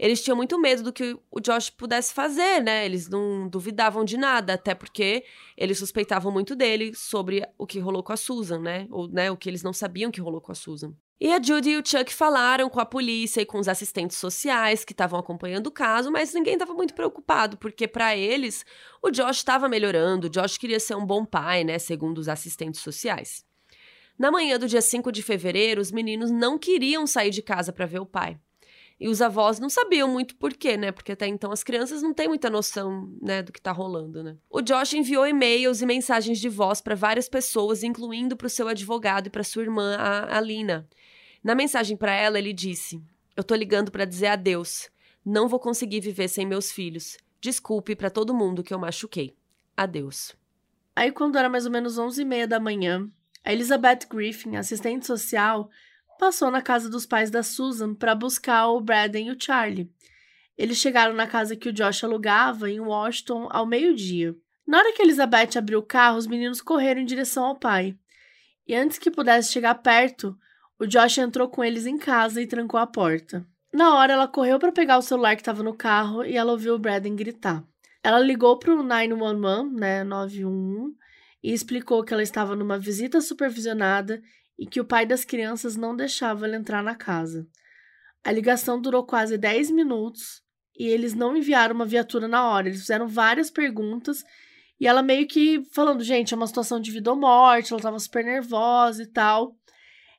[0.04, 2.86] Eles tinham muito medo do que o Josh pudesse fazer, né?
[2.86, 5.24] Eles não duvidavam de nada, até porque
[5.56, 8.86] eles suspeitavam muito dele sobre o que rolou com a Susan, né?
[8.92, 10.94] Ou né, o que eles não sabiam que rolou com a Susan.
[11.22, 14.84] E a Judy e o Chuck falaram com a polícia e com os assistentes sociais
[14.84, 18.66] que estavam acompanhando o caso, mas ninguém estava muito preocupado, porque para eles
[19.02, 22.82] o Josh estava melhorando, o Josh queria ser um bom pai, né, segundo os assistentes
[22.82, 23.46] sociais.
[24.20, 27.86] Na manhã do dia 5 de fevereiro, os meninos não queriam sair de casa para
[27.86, 28.38] ver o pai.
[29.00, 30.92] E os avós não sabiam muito por quê, né?
[30.92, 34.38] Porque até então as crianças não têm muita noção, né, do que tá rolando, né?
[34.50, 38.68] O Josh enviou e-mails e mensagens de voz para várias pessoas, incluindo para o seu
[38.68, 40.88] advogado e para sua irmã, a Alina.
[41.44, 43.04] Na mensagem para ela, ele disse:
[43.36, 44.90] Eu tô ligando para dizer adeus.
[45.26, 47.18] Não vou conseguir viver sem meus filhos.
[47.42, 49.36] Desculpe para todo mundo que eu machuquei.
[49.76, 50.36] Adeus.
[50.96, 53.10] Aí, quando era mais ou menos 11h30 da manhã,
[53.44, 55.70] a Elizabeth Griffin, assistente social,
[56.18, 59.92] passou na casa dos pais da Susan para buscar o Braden e o Charlie.
[60.58, 64.36] Eles chegaram na casa que o Josh alugava em Washington ao meio-dia.
[64.66, 67.98] Na hora que Elizabeth abriu o carro, os meninos correram em direção ao pai.
[68.68, 70.38] E antes que pudesse chegar perto,
[70.80, 73.46] o Josh entrou com eles em casa e trancou a porta.
[73.74, 76.76] Na hora, ela correu para pegar o celular que estava no carro e ela ouviu
[76.76, 77.64] o Braden gritar.
[78.04, 80.96] Ela ligou para o 911, né, 911,
[81.42, 84.22] e explicou que ela estava numa visita supervisionada
[84.58, 87.48] e que o pai das crianças não deixava ela entrar na casa.
[88.24, 90.42] A ligação durou quase 10 minutos
[90.78, 92.68] e eles não enviaram uma viatura na hora.
[92.68, 94.24] Eles fizeram várias perguntas
[94.80, 98.00] e ela meio que falando, gente, é uma situação de vida ou morte, ela estava
[98.00, 99.56] super nervosa e tal.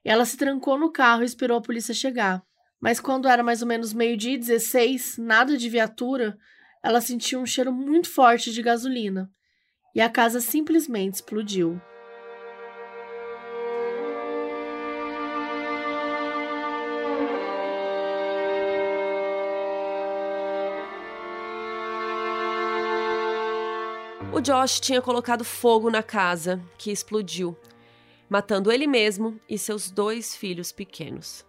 [0.05, 2.43] Ela se trancou no carro e esperou a polícia chegar.
[2.81, 6.37] Mas quando era mais ou menos meio-dia e 16, nada de viatura,
[6.83, 9.31] ela sentiu um cheiro muito forte de gasolina.
[9.95, 11.81] E a casa simplesmente explodiu.
[24.35, 27.57] O Josh tinha colocado fogo na casa, que explodiu
[28.29, 31.47] matando ele mesmo e seus dois filhos pequenos.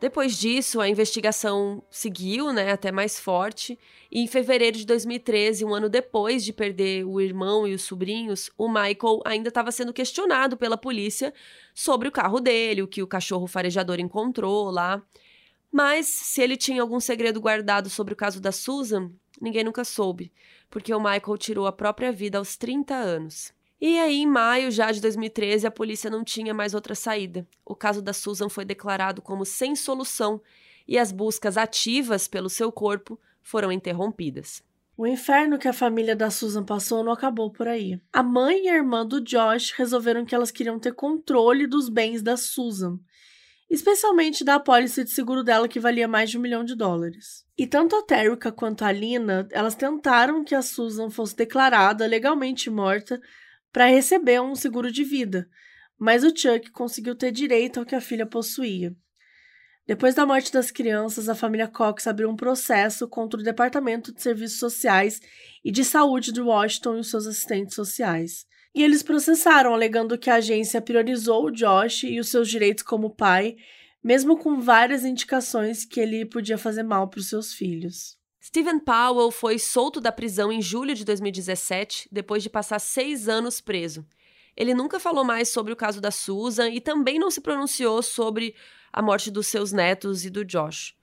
[0.00, 3.78] Depois disso, a investigação seguiu, né, até mais forte,
[4.10, 8.50] e em fevereiro de 2013, um ano depois de perder o irmão e os sobrinhos,
[8.58, 11.32] o Michael ainda estava sendo questionado pela polícia
[11.72, 15.00] sobre o carro dele, o que o cachorro farejador encontrou lá.
[15.70, 19.12] Mas se ele tinha algum segredo guardado sobre o caso da Susan,
[19.42, 20.32] ninguém nunca soube,
[20.70, 23.52] porque o Michael tirou a própria vida aos 30 anos.
[23.80, 27.44] E aí, em maio já de 2013, a polícia não tinha mais outra saída.
[27.66, 30.40] O caso da Susan foi declarado como sem solução
[30.86, 34.62] e as buscas ativas pelo seu corpo foram interrompidas.
[34.96, 38.00] O inferno que a família da Susan passou não acabou por aí.
[38.12, 42.22] A mãe e a irmã do Josh resolveram que elas queriam ter controle dos bens
[42.22, 43.00] da Susan,
[43.72, 47.46] especialmente da apólice de seguro dela que valia mais de um milhão de dólares.
[47.56, 52.68] E tanto a Terrica quanto a Lina, elas tentaram que a Susan fosse declarada legalmente
[52.68, 53.18] morta
[53.72, 55.48] para receber um seguro de vida,
[55.98, 58.94] mas o Chuck conseguiu ter direito ao que a filha possuía.
[59.86, 64.20] Depois da morte das crianças, a família Cox abriu um processo contra o Departamento de
[64.20, 65.18] Serviços Sociais
[65.64, 68.46] e de Saúde de Washington e os seus assistentes sociais.
[68.74, 73.10] E eles processaram, alegando que a agência priorizou o Josh e os seus direitos como
[73.10, 73.56] pai,
[74.02, 78.16] mesmo com várias indicações que ele podia fazer mal para os seus filhos.
[78.42, 83.60] Stephen Powell foi solto da prisão em julho de 2017, depois de passar seis anos
[83.60, 84.04] preso.
[84.56, 88.54] Ele nunca falou mais sobre o caso da Susan e também não se pronunciou sobre
[88.92, 90.94] a morte dos seus netos e do Josh.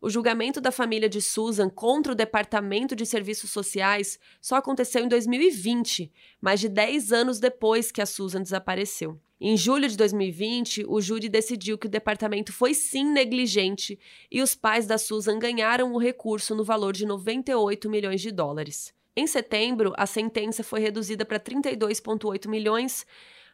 [0.00, 5.08] O julgamento da família de Susan contra o Departamento de Serviços Sociais só aconteceu em
[5.08, 9.18] 2020, mais de 10 anos depois que a Susan desapareceu.
[9.40, 13.98] Em julho de 2020, o júri decidiu que o departamento foi sim negligente
[14.30, 18.92] e os pais da Susan ganharam o recurso no valor de 98 milhões de dólares.
[19.16, 23.04] Em setembro, a sentença foi reduzida para 32,8 milhões,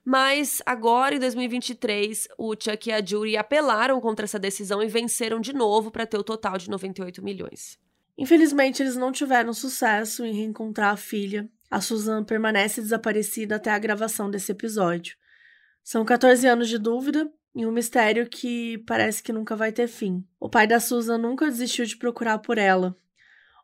[0.04, 5.40] mas agora, em 2023, o Chuck e a Judy apelaram contra essa decisão e venceram
[5.40, 7.78] de novo para ter o total de 98 milhões.
[8.18, 11.48] Infelizmente, eles não tiveram sucesso em reencontrar a filha.
[11.70, 15.16] A Susan permanece desaparecida até a gravação desse episódio.
[15.82, 20.22] São 14 anos de dúvida e um mistério que parece que nunca vai ter fim.
[20.38, 22.94] O pai da Susan nunca desistiu de procurar por ela.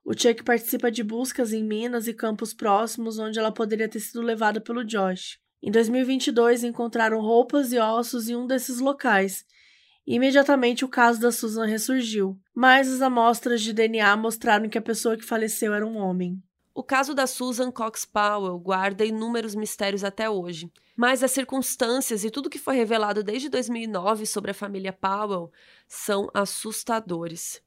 [0.02, 4.22] O Chuck participa de buscas em minas e campos próximos onde ela poderia ter sido
[4.22, 5.38] levada pelo Josh.
[5.62, 9.44] Em 2022, encontraram roupas e ossos em um desses locais.
[10.06, 15.16] Imediatamente o caso da Susan ressurgiu, mas as amostras de DNA mostraram que a pessoa
[15.16, 16.42] que faleceu era um homem.
[16.74, 22.30] O caso da Susan Cox Powell guarda inúmeros mistérios até hoje, mas as circunstâncias e
[22.30, 25.52] tudo que foi revelado desde 2009 sobre a família Powell
[25.86, 27.62] são assustadores.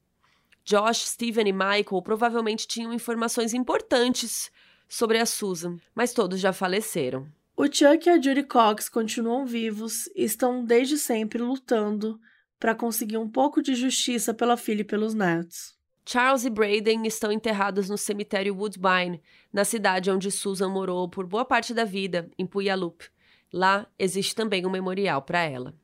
[0.64, 4.50] Josh, Steven e Michael provavelmente tinham informações importantes
[4.88, 7.26] sobre a Susan, mas todos já faleceram.
[7.56, 12.20] O Chuck e a Judy Cox continuam vivos e estão desde sempre lutando
[12.58, 15.72] para conseguir um pouco de justiça pela filha e pelos netos.
[16.04, 21.44] Charles e Braden estão enterrados no cemitério Woodbine, na cidade onde Susan morou por boa
[21.44, 23.04] parte da vida, em Puyallup.
[23.52, 25.76] Lá existe também um memorial para ela.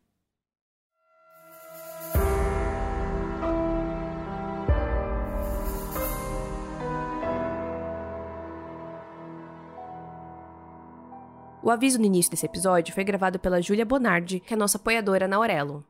[11.62, 15.28] O aviso no início desse episódio foi gravado pela Júlia Bonardi, que é nossa apoiadora
[15.28, 15.84] na Aurelo.